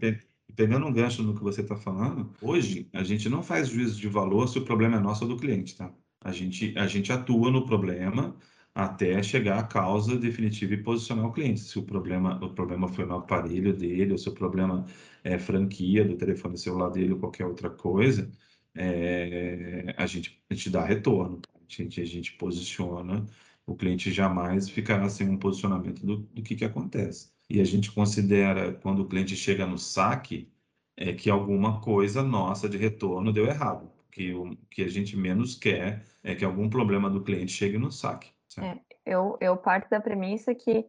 E 0.48 0.54
pegando 0.54 0.86
um 0.86 0.94
gancho 0.94 1.24
no 1.24 1.36
que 1.36 1.44
você 1.44 1.62
está 1.62 1.76
falando, 1.76 2.32
hoje 2.42 2.88
a 2.94 3.04
gente 3.04 3.28
não 3.28 3.42
faz 3.42 3.70
juízo 3.70 4.00
de 4.00 4.08
valor 4.08 4.48
se 4.48 4.60
o 4.60 4.66
problema 4.66 4.98
é 4.98 5.00
nosso 5.00 5.24
ou 5.24 5.30
do 5.32 5.38
cliente, 5.38 5.76
tá? 5.76 5.92
A 6.24 6.32
gente, 6.32 6.78
a 6.78 6.86
gente 6.86 7.12
atua 7.12 7.50
no 7.50 7.66
problema 7.66 8.36
até 8.74 9.22
chegar 9.22 9.60
à 9.60 9.64
causa 9.64 10.18
definitiva 10.18 10.74
e 10.74 10.84
posicionar 10.84 11.26
o 11.26 11.32
cliente. 11.34 11.60
Se 11.62 11.78
o 11.80 11.84
problema, 11.84 12.44
o 12.44 12.54
problema 12.54 12.88
foi 12.88 13.06
no 13.06 13.16
aparelho 13.18 13.74
dele, 13.76 14.14
ou 14.14 14.18
se 14.18 14.30
o 14.30 14.34
problema 14.34 14.86
é 15.24 15.38
franquia 15.38 16.06
do 16.06 16.16
telefone 16.18 16.58
celular 16.58 16.90
dele 16.90 17.14
ou 17.14 17.20
qualquer 17.20 17.46
outra 17.46 17.70
coisa, 17.70 18.32
é, 18.76 19.94
a, 19.98 20.06
gente, 20.06 20.42
a 20.50 20.54
gente 20.54 20.70
dá 20.70 20.84
retorno. 20.86 21.42
A 21.56 21.74
gente, 21.74 22.02
a 22.02 22.06
gente 22.06 22.34
posiciona, 22.34 23.26
o 23.66 23.76
cliente 23.76 24.12
jamais 24.12 24.70
ficará 24.70 25.10
sem 25.10 25.30
um 25.30 25.38
posicionamento 25.38 26.06
do, 26.06 26.18
do 26.18 26.42
que, 26.44 26.56
que 26.56 26.66
acontece. 26.66 27.32
E 27.50 27.60
a 27.62 27.64
gente 27.64 27.92
considera, 27.92 28.74
quando 28.74 29.02
o 29.02 29.08
cliente 29.08 29.36
chega 29.36 29.66
no 29.66 29.78
saque, 29.78 30.50
é 30.98 31.14
que 31.14 31.30
alguma 31.30 31.82
coisa 31.82 32.24
nossa 32.24 32.70
de 32.70 32.78
retorno 32.78 33.34
deu 33.34 33.46
errado. 33.46 33.92
Que 34.12 34.34
o 34.34 34.56
que 34.70 34.84
a 34.84 34.90
gente 34.90 35.16
menos 35.18 35.56
quer 35.56 36.06
é 36.24 36.36
que 36.36 36.46
algum 36.46 36.70
problema 36.70 37.10
do 37.10 37.24
cliente 37.24 37.52
chegue 37.52 37.78
no 37.78 37.92
saque. 37.92 38.30
É, 38.60 38.80
eu, 39.06 39.38
eu 39.40 39.56
parto 39.58 39.90
da 39.90 40.00
premissa 40.00 40.54
que, 40.54 40.86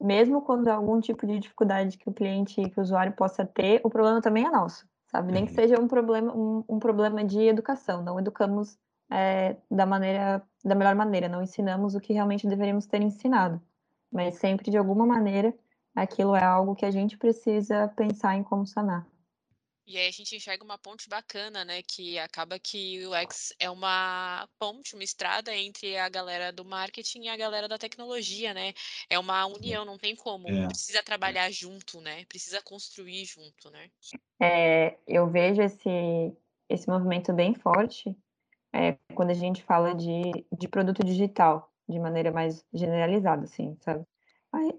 mesmo 0.00 0.42
quando 0.42 0.68
há 0.68 0.74
algum 0.74 1.00
tipo 1.00 1.26
de 1.26 1.38
dificuldade 1.38 1.98
que 1.98 2.08
o 2.08 2.12
cliente, 2.12 2.68
que 2.70 2.78
o 2.78 2.82
usuário 2.82 3.12
possa 3.12 3.44
ter, 3.44 3.80
o 3.82 3.90
problema 3.90 4.20
também 4.20 4.46
é 4.46 4.50
nosso, 4.50 4.86
sabe? 5.06 5.32
Nem 5.32 5.44
que 5.44 5.52
uhum. 5.52 5.56
seja 5.56 5.80
um 5.80 5.88
problema, 5.88 6.32
um, 6.34 6.64
um 6.68 6.78
problema 6.78 7.24
de 7.24 7.40
educação, 7.40 8.02
não 8.02 8.18
educamos 8.18 8.78
é, 9.10 9.56
da 9.70 9.86
maneira, 9.86 10.42
da 10.64 10.74
melhor 10.74 10.94
maneira, 10.94 11.28
não 11.28 11.42
ensinamos 11.42 11.94
o 11.94 12.00
que 12.00 12.12
realmente 12.12 12.46
deveríamos 12.46 12.86
ter 12.86 13.02
ensinado, 13.02 13.60
mas 14.12 14.36
sempre 14.36 14.70
de 14.70 14.76
alguma 14.76 15.06
maneira 15.06 15.54
aquilo 15.94 16.36
é 16.36 16.44
algo 16.44 16.74
que 16.74 16.84
a 16.84 16.90
gente 16.90 17.16
precisa 17.16 17.88
pensar 17.96 18.36
em 18.36 18.42
como 18.42 18.66
sanar. 18.66 19.06
E 19.88 19.96
aí 19.96 20.06
a 20.06 20.10
gente 20.10 20.36
enxerga 20.36 20.62
uma 20.62 20.76
ponte 20.76 21.08
bacana, 21.08 21.64
né? 21.64 21.80
Que 21.82 22.18
acaba 22.18 22.58
que 22.58 23.06
o 23.06 23.10
UX 23.10 23.54
é 23.58 23.70
uma 23.70 24.46
ponte, 24.58 24.94
uma 24.94 25.02
estrada 25.02 25.56
entre 25.56 25.96
a 25.96 26.10
galera 26.10 26.52
do 26.52 26.62
marketing 26.62 27.22
e 27.22 27.28
a 27.30 27.36
galera 27.38 27.66
da 27.66 27.78
tecnologia, 27.78 28.52
né? 28.52 28.74
É 29.08 29.18
uma 29.18 29.46
união, 29.46 29.86
não 29.86 29.96
tem 29.96 30.14
como. 30.14 30.46
É. 30.46 30.66
Precisa 30.66 31.02
trabalhar 31.02 31.50
junto, 31.50 32.02
né? 32.02 32.26
Precisa 32.26 32.60
construir 32.60 33.24
junto, 33.24 33.70
né? 33.70 33.90
É, 34.38 34.98
eu 35.06 35.26
vejo 35.26 35.62
esse, 35.62 36.36
esse 36.68 36.86
movimento 36.86 37.32
bem 37.32 37.54
forte 37.54 38.14
é, 38.74 38.98
quando 39.14 39.30
a 39.30 39.34
gente 39.34 39.62
fala 39.62 39.94
de, 39.94 40.44
de 40.52 40.68
produto 40.68 41.02
digital, 41.02 41.72
de 41.88 41.98
maneira 41.98 42.30
mais 42.30 42.62
generalizada, 42.74 43.44
assim, 43.44 43.74
sabe? 43.80 44.04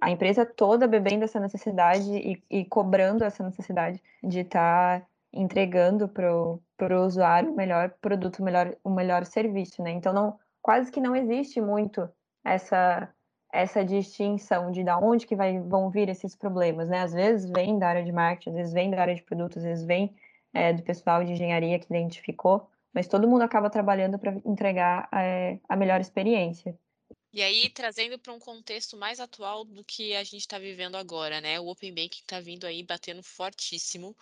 A 0.02 0.12
empresa 0.12 0.46
toda 0.46 0.88
bebendo 0.88 1.24
essa 1.24 1.40
necessidade 1.40 2.12
e, 2.12 2.44
e 2.50 2.66
cobrando 2.66 3.24
essa 3.24 3.44
necessidade 3.44 4.02
de 4.24 4.40
estar 4.40 5.02
tá 5.02 5.08
entregando 5.34 6.08
para 6.08 6.34
o 6.34 7.06
usuário 7.06 7.52
o 7.52 7.56
melhor 7.56 7.92
produto, 8.02 8.40
o 8.40 8.44
melhor, 8.44 8.76
o 8.84 8.90
melhor 8.90 9.26
serviço, 9.26 9.82
né? 9.84 9.92
Então, 9.92 10.14
não, 10.14 10.40
quase 10.62 10.92
que 10.92 11.00
não 11.00 11.16
existe 11.16 11.62
muito 11.62 12.10
essa 12.44 13.10
essa 13.52 13.84
distinção 13.84 14.72
de 14.72 14.84
da 14.84 15.00
onde 15.00 15.26
que 15.26 15.36
vai, 15.36 15.60
vão 15.60 15.90
vir 15.90 16.08
esses 16.08 16.36
problemas, 16.36 16.88
né? 16.88 17.02
Às 17.02 17.14
vezes 17.14 17.50
vem 17.50 17.80
da 17.80 17.88
área 17.88 18.04
de 18.04 18.12
marketing, 18.12 18.50
às 18.52 18.56
vezes 18.56 18.74
vem 18.74 18.92
da 18.92 19.02
área 19.02 19.16
de 19.16 19.24
produtos, 19.24 19.58
às 19.58 19.64
vezes 19.64 19.86
vem 19.86 20.16
é, 20.54 20.72
do 20.72 20.84
pessoal 20.84 21.24
de 21.24 21.32
engenharia 21.32 21.80
que 21.80 21.88
identificou, 21.90 22.70
mas 22.94 23.08
todo 23.08 23.28
mundo 23.28 23.42
acaba 23.42 23.70
trabalhando 23.70 24.20
para 24.20 24.34
entregar 24.46 25.10
é, 25.14 25.58
a 25.68 25.76
melhor 25.76 26.00
experiência. 26.00 26.78
E 27.32 27.42
aí, 27.44 27.70
trazendo 27.70 28.18
para 28.18 28.34
um 28.34 28.40
contexto 28.40 28.98
mais 28.98 29.20
atual 29.20 29.64
do 29.64 29.84
que 29.86 30.16
a 30.16 30.24
gente 30.24 30.42
está 30.42 30.58
vivendo 30.58 30.96
agora, 30.96 31.40
né? 31.40 31.60
O 31.60 31.68
Open 31.68 31.94
Banking 31.94 32.22
está 32.22 32.40
vindo 32.40 32.66
aí 32.66 32.84
batendo 32.84 33.22
fortíssimo. 33.22 34.16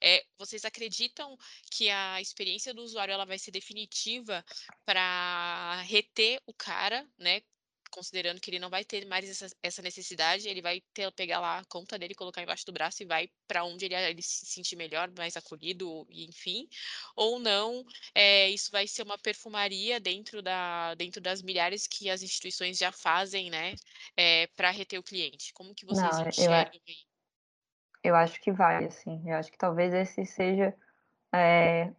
É, 0.00 0.24
vocês 0.38 0.64
acreditam 0.64 1.36
que 1.70 1.90
a 1.90 2.20
experiência 2.20 2.72
do 2.72 2.82
usuário 2.82 3.12
ela 3.12 3.26
vai 3.26 3.38
ser 3.38 3.50
definitiva 3.50 4.44
para 4.84 5.82
reter 5.82 6.40
o 6.46 6.54
cara, 6.54 7.06
né? 7.18 7.42
Considerando 7.94 8.40
que 8.40 8.50
ele 8.50 8.58
não 8.58 8.68
vai 8.68 8.84
ter 8.84 9.06
mais 9.06 9.28
essa, 9.30 9.54
essa 9.62 9.80
necessidade, 9.80 10.48
ele 10.48 10.60
vai 10.60 10.82
ter, 10.92 11.10
pegar 11.12 11.38
lá 11.38 11.58
a 11.58 11.64
conta 11.66 11.96
dele, 11.96 12.14
colocar 12.14 12.42
embaixo 12.42 12.66
do 12.66 12.72
braço 12.72 13.02
e 13.02 13.06
vai 13.06 13.30
para 13.46 13.62
onde 13.62 13.84
ele, 13.84 13.94
ele, 13.94 14.20
se 14.20 14.44
sentir 14.46 14.74
melhor, 14.74 15.08
mais 15.16 15.36
acolhido, 15.36 16.04
enfim. 16.10 16.68
Ou 17.14 17.38
não, 17.38 17.84
é, 18.12 18.48
isso 18.50 18.72
vai 18.72 18.88
ser 18.88 19.04
uma 19.04 19.16
perfumaria 19.16 20.00
dentro, 20.00 20.42
da, 20.42 20.94
dentro 20.96 21.20
das 21.20 21.40
milhares 21.40 21.86
que 21.86 22.10
as 22.10 22.22
instituições 22.22 22.76
já 22.76 22.90
fazem, 22.90 23.48
né, 23.48 23.76
é, 24.16 24.48
para 24.56 24.70
reter 24.70 24.98
o 24.98 25.02
cliente. 25.02 25.52
Como 25.52 25.74
que 25.74 25.86
vocês 25.86 26.18
não, 26.18 26.28
enxergam 26.28 26.72
eu, 26.74 28.10
eu 28.10 28.16
acho 28.16 28.40
que 28.40 28.50
vai, 28.50 28.84
assim. 28.84 29.22
Eu 29.24 29.36
acho 29.36 29.52
que 29.52 29.58
talvez 29.58 29.94
esse 29.94 30.26
seja 30.26 30.74
é, 31.32 31.92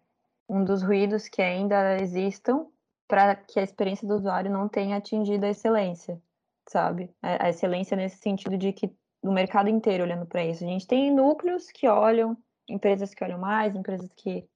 um 0.49 0.65
dos 0.65 0.83
ruídos 0.83 1.29
que 1.29 1.41
ainda 1.41 1.97
existam 2.01 2.67
para 3.07 3.35
que 3.35 3.59
a 3.59 3.63
experiência 3.63 4.07
do 4.07 4.15
usuário 4.15 4.51
não 4.51 4.67
tenha 4.67 4.97
atingido 4.97 5.45
a 5.45 5.49
excelência, 5.49 6.21
sabe? 6.67 7.13
A, 7.21 7.49
excelência 7.49 7.95
nesse 7.95 8.17
sentido 8.17 8.57
de 8.57 8.73
que 8.73 8.95
no 9.23 9.31
mercado 9.31 9.69
inteiro 9.69 10.03
olhando 10.03 10.25
para 10.25 10.45
isso. 10.45 10.63
A 10.63 10.67
gente 10.67 10.87
tem 10.87 11.11
núcleos 11.11 11.71
que 11.71 11.87
olham, 11.87 12.37
empresas 12.69 13.13
que 13.13 13.23
olham 13.23 13.39
mais, 13.39 13.75
empresas 13.75 14.11
que, 14.15 14.47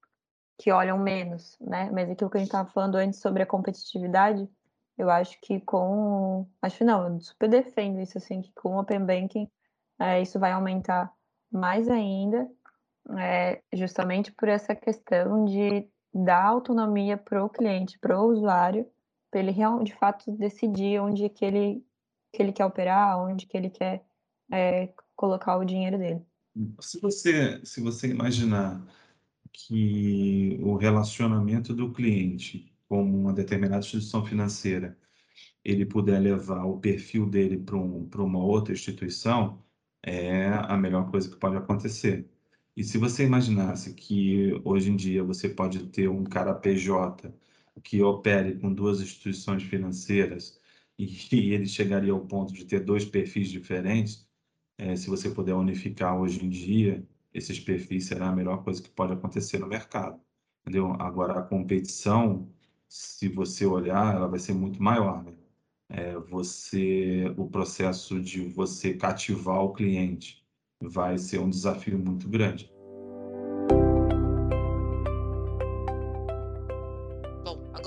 que 0.57 0.71
olham 0.71 0.97
menos, 0.97 1.57
né? 1.59 1.89
Mas 1.91 2.09
aquilo 2.09 2.29
que 2.29 2.37
a 2.37 2.39
gente 2.39 2.49
estava 2.49 2.69
falando 2.69 2.95
antes 2.95 3.19
sobre 3.19 3.41
a 3.41 3.47
competitividade, 3.47 4.47
eu 4.97 5.09
acho 5.09 5.39
que 5.41 5.59
com. 5.61 6.47
Acho 6.61 6.83
não, 6.83 7.13
eu 7.13 7.19
super 7.19 7.49
defendo 7.49 7.99
isso, 7.99 8.17
assim, 8.17 8.41
que 8.41 8.51
com 8.53 8.75
o 8.75 8.79
Open 8.79 9.05
Banking 9.05 9.49
é, 9.99 10.21
isso 10.21 10.39
vai 10.39 10.51
aumentar 10.51 11.11
mais 11.51 11.89
ainda, 11.89 12.47
é, 13.17 13.61
justamente 13.73 14.31
por 14.31 14.47
essa 14.47 14.75
questão 14.75 15.45
de 15.45 15.89
dar 16.13 16.45
autonomia 16.45 17.17
para 17.17 17.43
o 17.43 17.49
cliente, 17.49 17.99
para 17.99 18.19
o 18.19 18.31
usuário, 18.31 18.85
para 19.29 19.39
ele 19.39 19.53
de 19.83 19.93
fato 19.95 20.31
decidir 20.31 20.99
onde 20.99 21.29
que 21.29 21.45
ele, 21.45 21.85
que 22.33 22.41
ele 22.41 22.51
quer 22.51 22.65
operar, 22.65 23.19
onde 23.19 23.45
que 23.45 23.55
ele 23.55 23.69
quer 23.69 24.03
é, 24.51 24.91
colocar 25.15 25.57
o 25.57 25.65
dinheiro 25.65 25.97
dele. 25.97 26.21
Se 26.81 26.99
você, 26.99 27.63
se 27.63 27.81
você 27.81 28.07
imaginar 28.07 28.83
que 29.51 30.59
o 30.61 30.75
relacionamento 30.75 31.73
do 31.73 31.91
cliente 31.91 32.73
com 32.87 33.03
uma 33.03 33.33
determinada 33.33 33.79
instituição 33.79 34.25
financeira 34.25 34.97
ele 35.63 35.85
puder 35.85 36.19
levar 36.19 36.65
o 36.65 36.79
perfil 36.79 37.29
dele 37.29 37.57
para 37.57 37.75
um, 37.77 38.09
uma 38.17 38.43
outra 38.43 38.73
instituição, 38.73 39.63
é 40.01 40.47
a 40.47 40.77
melhor 40.77 41.09
coisa 41.11 41.29
que 41.29 41.37
pode 41.37 41.57
acontecer. 41.57 42.29
E 42.79 42.83
se 42.85 42.97
você 42.97 43.25
imaginasse 43.25 43.93
que 43.93 44.53
hoje 44.63 44.89
em 44.89 44.95
dia 44.95 45.21
você 45.21 45.49
pode 45.49 45.87
ter 45.87 46.07
um 46.07 46.23
cara 46.23 46.53
PJ 46.53 47.29
que 47.83 48.01
opere 48.01 48.57
com 48.57 48.73
duas 48.73 49.01
instituições 49.01 49.63
financeiras 49.63 50.57
e, 50.97 51.51
ele 51.53 51.67
chegaria 51.67 52.13
ao 52.13 52.25
ponto 52.25 52.53
de 52.53 52.63
ter 52.63 52.79
dois 52.79 53.03
perfis 53.03 53.49
diferentes, 53.49 54.25
é, 54.77 54.95
se 54.95 55.09
você 55.09 55.29
puder 55.29 55.55
unificar 55.55 56.17
hoje 56.17 56.45
em 56.45 56.49
dia, 56.49 57.05
esses 57.33 57.59
perfis 57.59 58.05
será 58.05 58.29
a 58.29 58.35
melhor 58.35 58.63
coisa 58.63 58.81
que 58.81 58.89
pode 58.89 59.11
acontecer 59.11 59.59
no 59.59 59.67
mercado. 59.67 60.17
Entendeu? 60.61 60.93
Agora, 61.01 61.37
a 61.37 61.43
competição, 61.43 62.49
se 62.87 63.27
você 63.27 63.65
olhar, 63.65 64.15
ela 64.15 64.27
vai 64.29 64.39
ser 64.39 64.53
muito 64.53 64.81
maior. 64.81 65.21
Né? 65.25 65.33
É, 65.89 66.17
você, 66.17 67.25
o 67.37 67.45
processo 67.49 68.21
de 68.21 68.41
você 68.45 68.93
cativar 68.93 69.61
o 69.65 69.73
cliente 69.73 70.39
vai 70.81 71.17
ser 71.17 71.39
um 71.39 71.49
desafio 71.49 71.99
muito 71.99 72.27
grande. 72.27 72.71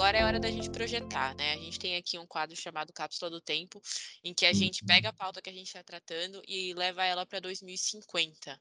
agora 0.02 0.18
é 0.18 0.24
hora 0.24 0.40
da 0.40 0.50
gente 0.50 0.68
projetar, 0.68 1.32
né? 1.36 1.52
A 1.52 1.56
gente 1.58 1.78
tem 1.78 1.96
aqui 1.96 2.18
um 2.18 2.26
quadro 2.26 2.56
chamado 2.56 2.92
Cápsula 2.92 3.30
do 3.30 3.40
Tempo, 3.40 3.80
em 4.24 4.34
que 4.34 4.44
a 4.44 4.52
gente 4.52 4.84
pega 4.84 5.10
a 5.10 5.12
pauta 5.12 5.40
que 5.40 5.48
a 5.48 5.52
gente 5.52 5.68
está 5.68 5.80
tratando 5.80 6.42
e 6.46 6.74
leva 6.74 7.04
ela 7.04 7.24
para 7.24 7.38
2050. 7.38 8.60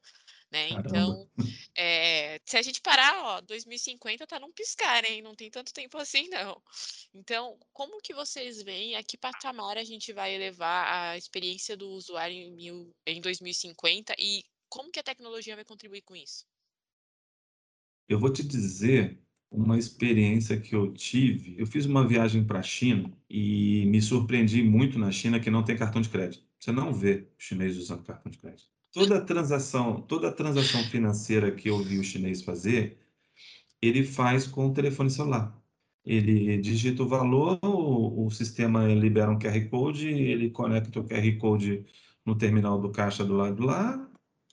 Né? 0.52 0.68
Então, 0.70 1.28
é, 1.76 2.38
se 2.44 2.56
a 2.56 2.62
gente 2.62 2.80
parar, 2.80 3.24
ó, 3.24 3.40
2050 3.40 4.26
tá 4.26 4.38
num 4.38 4.52
piscar, 4.52 5.04
hein? 5.04 5.22
Não 5.22 5.34
tem 5.34 5.50
tanto 5.50 5.72
tempo 5.72 5.96
assim, 5.98 6.28
não. 6.28 6.62
Então, 7.14 7.58
como 7.72 8.00
que 8.00 8.14
vocês 8.14 8.62
veem 8.62 8.96
a 8.96 9.02
que 9.02 9.16
patamar 9.16 9.78
a 9.78 9.84
gente 9.84 10.12
vai 10.12 10.34
elevar 10.34 10.86
a 10.86 11.16
experiência 11.16 11.76
do 11.76 11.88
usuário 11.90 12.36
em, 12.36 12.52
mil, 12.52 12.94
em 13.06 13.20
2050 13.20 14.14
e 14.18 14.44
como 14.68 14.90
que 14.90 15.00
a 15.00 15.02
tecnologia 15.02 15.54
vai 15.54 15.64
contribuir 15.64 16.02
com 16.02 16.16
isso? 16.16 16.46
Eu 18.08 18.18
vou 18.18 18.32
te 18.32 18.42
dizer 18.42 19.18
uma 19.50 19.78
experiência 19.78 20.58
que 20.58 20.74
eu 20.74 20.92
tive. 20.92 21.58
Eu 21.58 21.66
fiz 21.66 21.84
uma 21.84 22.06
viagem 22.06 22.44
para 22.44 22.60
a 22.60 22.62
China 22.62 23.12
e 23.28 23.84
me 23.86 24.00
surpreendi 24.00 24.62
muito 24.62 24.98
na 24.98 25.12
China 25.12 25.38
que 25.38 25.50
não 25.50 25.62
tem 25.62 25.76
cartão 25.76 26.00
de 26.00 26.08
crédito. 26.08 26.44
Você 26.58 26.72
não 26.72 26.92
vê 26.92 27.28
chinês 27.36 27.76
usando 27.76 28.04
cartão 28.04 28.30
de 28.30 28.38
crédito. 28.38 28.70
Toda 28.92 29.24
transação, 29.24 30.02
toda 30.02 30.30
transação 30.30 30.82
financeira 30.84 31.50
que 31.50 31.68
eu 31.70 31.78
vi 31.82 31.98
o 31.98 32.04
chinês 32.04 32.42
fazer, 32.42 32.98
ele 33.80 34.04
faz 34.04 34.46
com 34.46 34.66
o 34.68 34.72
telefone 34.74 35.10
celular. 35.10 35.58
Ele 36.04 36.58
digita 36.58 37.02
o 37.02 37.08
valor, 37.08 37.58
o, 37.62 38.26
o 38.26 38.30
sistema 38.30 38.86
libera 38.88 39.30
um 39.30 39.38
QR 39.38 39.68
Code, 39.70 40.08
ele 40.08 40.50
conecta 40.50 41.00
o 41.00 41.04
QR 41.04 41.38
Code 41.38 41.86
no 42.24 42.36
terminal 42.36 42.80
do 42.80 42.90
caixa 42.90 43.24
do 43.24 43.34
lado 43.34 43.64
lá, 43.64 44.08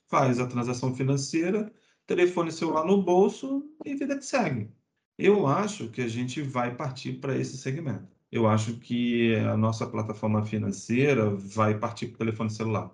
faz 0.07 0.39
a 0.39 0.47
transação 0.47 0.95
financeira, 0.95 1.71
telefone 2.07 2.51
celular 2.51 2.85
no 2.85 3.01
bolso 3.03 3.63
e 3.85 3.95
vida 3.95 4.17
que 4.17 4.25
segue. 4.25 4.69
Eu 5.17 5.47
acho 5.47 5.89
que 5.89 6.01
a 6.01 6.07
gente 6.07 6.41
vai 6.41 6.75
partir 6.75 7.13
para 7.13 7.37
esse 7.37 7.57
segmento. 7.57 8.07
Eu 8.31 8.47
acho 8.47 8.79
que 8.79 9.35
a 9.35 9.57
nossa 9.57 9.85
plataforma 9.87 10.45
financeira 10.45 11.29
vai 11.29 11.77
partir 11.77 12.07
para 12.07 12.15
o 12.15 12.19
telefone 12.19 12.49
celular. 12.49 12.91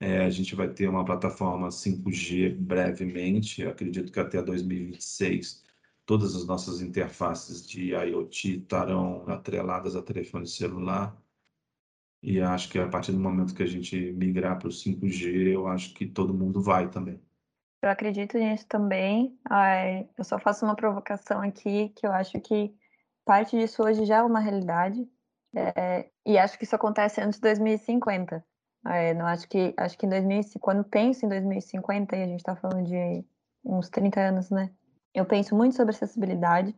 É, 0.00 0.24
a 0.24 0.30
gente 0.30 0.54
vai 0.54 0.68
ter 0.68 0.88
uma 0.88 1.04
plataforma 1.04 1.68
5G 1.68 2.56
brevemente, 2.56 3.64
acredito 3.64 4.12
que 4.12 4.20
até 4.20 4.42
2026 4.42 5.64
todas 6.06 6.34
as 6.36 6.46
nossas 6.46 6.80
interfaces 6.80 7.66
de 7.66 7.92
IoT 7.94 8.58
estarão 8.58 9.24
atreladas 9.28 9.96
a 9.96 10.02
telefone 10.02 10.46
celular. 10.46 11.16
E 12.22 12.40
acho 12.40 12.70
que 12.70 12.78
a 12.78 12.88
partir 12.88 13.12
do 13.12 13.20
momento 13.20 13.54
que 13.54 13.62
a 13.62 13.66
gente 13.66 14.12
migrar 14.12 14.58
para 14.58 14.68
o 14.68 14.70
5G, 14.70 15.52
eu 15.52 15.66
acho 15.66 15.92
que 15.94 16.06
todo 16.06 16.34
mundo 16.34 16.60
vai 16.60 16.88
também. 16.88 17.20
Eu 17.82 17.90
acredito 17.90 18.38
nisso 18.38 18.66
também. 18.66 19.38
eu 20.16 20.24
só 20.24 20.38
faço 20.38 20.64
uma 20.64 20.74
provocação 20.74 21.42
aqui, 21.42 21.90
que 21.90 22.06
eu 22.06 22.12
acho 22.12 22.40
que 22.40 22.74
parte 23.26 23.58
disso 23.58 23.82
hoje 23.82 24.06
já 24.06 24.18
é 24.18 24.22
uma 24.22 24.40
realidade. 24.40 25.06
É, 25.54 26.08
e 26.26 26.38
acho 26.38 26.58
que 26.58 26.64
isso 26.64 26.74
acontece 26.74 27.20
antes 27.20 27.38
de 27.38 27.42
2050. 27.42 28.44
É, 28.86 29.14
não 29.14 29.26
acho 29.26 29.48
que 29.48 29.74
acho 29.76 29.96
que 29.96 30.06
em 30.06 30.08
2000, 30.10 30.42
quando 30.60 30.84
penso 30.84 31.24
em 31.24 31.28
2050 31.28 32.16
e 32.16 32.22
a 32.22 32.26
gente 32.26 32.40
está 32.40 32.54
falando 32.54 32.86
de 32.86 33.24
uns 33.64 33.88
30 33.88 34.20
anos, 34.20 34.50
né? 34.50 34.70
Eu 35.14 35.24
penso 35.24 35.54
muito 35.56 35.74
sobre 35.74 35.94
acessibilidade 35.94 36.74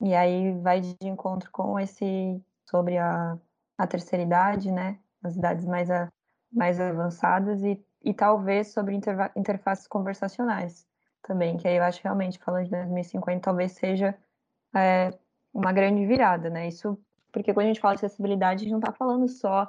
e 0.00 0.14
aí 0.14 0.58
vai 0.60 0.80
de 0.80 0.96
encontro 1.02 1.50
com 1.50 1.78
esse 1.78 2.42
sobre 2.68 2.98
a, 2.98 3.38
a 3.78 3.86
terceira 3.86 4.24
idade, 4.24 4.72
né? 4.72 4.98
As 5.22 5.36
idades 5.36 5.64
mais 5.66 5.90
a, 5.90 6.10
mais 6.52 6.80
avançadas 6.80 7.62
e 7.62 7.80
e 8.06 8.14
talvez 8.14 8.68
sobre 8.68 8.94
interfaces 9.34 9.88
conversacionais 9.88 10.86
também, 11.22 11.56
que 11.56 11.66
aí 11.66 11.76
eu 11.76 11.82
acho 11.82 12.00
realmente, 12.04 12.38
falando 12.38 12.66
de 12.66 12.70
2050, 12.70 13.40
talvez 13.40 13.72
seja 13.72 14.16
é, 14.72 15.12
uma 15.52 15.72
grande 15.72 16.06
virada, 16.06 16.48
né? 16.48 16.68
Isso 16.68 16.96
porque 17.32 17.52
quando 17.52 17.64
a 17.64 17.68
gente 17.68 17.80
fala 17.80 17.96
de 17.96 18.06
acessibilidade, 18.06 18.60
a 18.60 18.62
gente 18.62 18.70
não 18.70 18.78
está 18.78 18.92
falando 18.92 19.26
só 19.26 19.66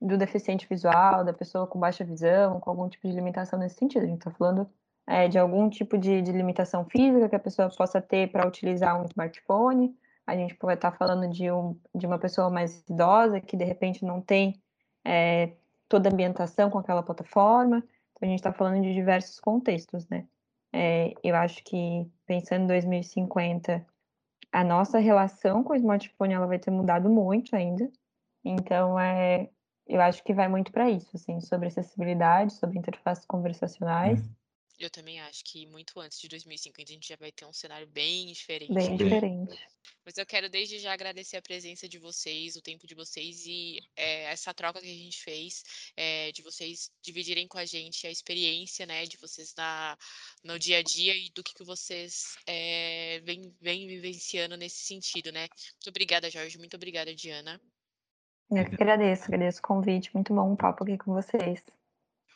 do 0.00 0.16
deficiente 0.16 0.66
visual, 0.68 1.24
da 1.24 1.32
pessoa 1.32 1.66
com 1.66 1.78
baixa 1.78 2.04
visão, 2.04 2.60
com 2.60 2.70
algum 2.70 2.88
tipo 2.88 3.08
de 3.08 3.14
limitação 3.14 3.58
nesse 3.58 3.76
sentido, 3.76 4.04
a 4.04 4.06
gente 4.06 4.18
está 4.18 4.30
falando 4.30 4.68
é, 5.06 5.26
de 5.26 5.38
algum 5.38 5.68
tipo 5.68 5.98
de, 5.98 6.22
de, 6.22 6.32
limitação 6.32 6.84
física 6.84 7.28
que 7.28 7.36
a 7.36 7.40
pessoa 7.40 7.68
possa 7.70 8.00
ter 8.00 8.30
para 8.30 8.46
utilizar 8.46 9.00
um 9.00 9.04
smartphone, 9.06 9.96
a 10.26 10.36
gente 10.36 10.54
pode 10.54 10.74
estar 10.74 10.90
tá 10.90 10.96
falando 10.96 11.28
de, 11.28 11.50
um, 11.50 11.74
de 11.94 12.06
uma 12.06 12.18
pessoa 12.18 12.50
mais 12.50 12.84
idosa 12.88 13.40
que 13.40 13.56
de 13.56 13.64
repente 13.64 14.04
não 14.04 14.20
tem 14.20 14.60
é, 15.04 15.52
toda 15.88 16.08
a 16.08 16.12
ambientação 16.12 16.68
com 16.68 16.78
aquela 16.78 17.02
plataforma. 17.02 17.78
Então, 17.78 18.26
a 18.26 18.26
gente 18.26 18.38
está 18.38 18.52
falando 18.52 18.82
de 18.82 18.92
diversos 18.92 19.40
contextos, 19.40 20.06
né? 20.08 20.26
É, 20.70 21.14
eu 21.24 21.34
acho 21.34 21.64
que, 21.64 22.06
pensando 22.26 22.64
em 22.64 22.66
2050, 22.66 23.86
a 24.52 24.64
nossa 24.64 24.98
relação 24.98 25.64
com 25.64 25.72
o 25.72 25.76
smartphone 25.76 26.34
ela 26.34 26.46
vai 26.46 26.58
ter 26.58 26.70
mudado 26.70 27.08
muito 27.08 27.56
ainda. 27.56 27.90
Então, 28.44 29.00
é, 29.00 29.48
eu 29.88 30.00
acho 30.00 30.22
que 30.22 30.34
vai 30.34 30.48
muito 30.48 30.70
para 30.70 30.90
isso, 30.90 31.10
assim, 31.14 31.40
sobre 31.40 31.68
acessibilidade, 31.68 32.54
sobre 32.54 32.78
interfaces 32.78 33.24
conversacionais. 33.24 34.20
Uhum. 34.20 34.34
Eu 34.78 34.90
também 34.90 35.20
acho 35.20 35.42
que 35.44 35.66
muito 35.66 35.98
antes 35.98 36.20
de 36.20 36.28
2050 36.28 36.88
a 36.88 36.94
gente 36.94 37.08
já 37.08 37.16
vai 37.16 37.32
ter 37.32 37.44
um 37.44 37.52
cenário 37.52 37.86
bem 37.88 38.28
diferente. 38.28 38.72
Bem 38.72 38.96
diferente. 38.96 39.58
Mas 40.04 40.16
eu 40.16 40.24
quero 40.24 40.48
desde 40.48 40.78
já 40.78 40.92
agradecer 40.92 41.36
a 41.36 41.42
presença 41.42 41.88
de 41.88 41.98
vocês, 41.98 42.54
o 42.54 42.62
tempo 42.62 42.86
de 42.86 42.94
vocês 42.94 43.44
e 43.44 43.80
é, 43.96 44.24
essa 44.24 44.54
troca 44.54 44.80
que 44.80 44.86
a 44.86 45.04
gente 45.04 45.20
fez, 45.20 45.64
é, 45.96 46.30
de 46.30 46.42
vocês 46.42 46.92
dividirem 47.02 47.48
com 47.48 47.58
a 47.58 47.64
gente 47.64 48.06
a 48.06 48.10
experiência, 48.10 48.86
né, 48.86 49.04
de 49.04 49.16
vocês 49.16 49.52
na, 49.56 49.98
no 50.44 50.56
dia 50.60 50.78
a 50.78 50.82
dia 50.82 51.16
e 51.16 51.28
do 51.30 51.42
que, 51.42 51.54
que 51.54 51.64
vocês 51.64 52.36
é, 52.46 53.20
vêm, 53.24 53.52
vêm 53.60 53.88
vivenciando 53.88 54.56
nesse 54.56 54.78
sentido, 54.86 55.32
né. 55.32 55.48
Muito 55.74 55.88
obrigada, 55.88 56.30
Jorge. 56.30 56.56
Muito 56.56 56.76
obrigada, 56.76 57.12
Diana. 57.12 57.60
Eu 58.50 58.64
que 58.64 58.74
agradeço, 58.74 59.24
agradeço 59.24 59.58
o 59.58 59.62
convite. 59.62 60.10
Muito 60.14 60.34
bom 60.34 60.52
um 60.52 60.56
papo 60.56 60.84
aqui 60.84 60.96
com 60.96 61.12
vocês. 61.12 61.62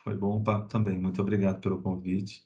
Foi 0.03 0.17
bom 0.17 0.39
o 0.39 0.45
papo 0.45 0.69
também. 0.69 0.99
Muito 0.99 1.21
obrigado 1.23 1.61
pelo 1.61 1.81
convite. 1.81 2.45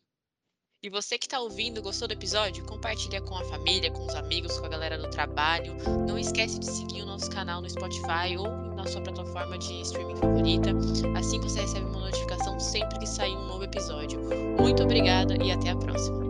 E 0.82 0.90
você 0.90 1.18
que 1.18 1.26
está 1.26 1.40
ouvindo, 1.40 1.82
gostou 1.82 2.06
do 2.06 2.12
episódio? 2.12 2.64
Compartilha 2.64 3.20
com 3.20 3.34
a 3.34 3.44
família, 3.44 3.90
com 3.90 4.04
os 4.04 4.14
amigos, 4.14 4.58
com 4.60 4.66
a 4.66 4.68
galera 4.68 4.98
do 4.98 5.10
trabalho. 5.10 5.74
Não 6.06 6.18
esquece 6.18 6.60
de 6.60 6.66
seguir 6.66 7.02
o 7.02 7.06
nosso 7.06 7.30
canal 7.30 7.60
no 7.60 7.68
Spotify 7.68 8.36
ou 8.38 8.46
na 8.74 8.86
sua 8.86 9.02
plataforma 9.02 9.58
de 9.58 9.80
streaming 9.80 10.16
favorita. 10.16 10.70
Assim 11.18 11.40
você 11.40 11.60
recebe 11.60 11.86
uma 11.86 12.00
notificação 12.00 12.60
sempre 12.60 12.98
que 12.98 13.06
sair 13.06 13.34
um 13.34 13.46
novo 13.46 13.64
episódio. 13.64 14.20
Muito 14.60 14.82
obrigada 14.82 15.34
e 15.42 15.50
até 15.50 15.70
a 15.70 15.76
próxima. 15.76 16.25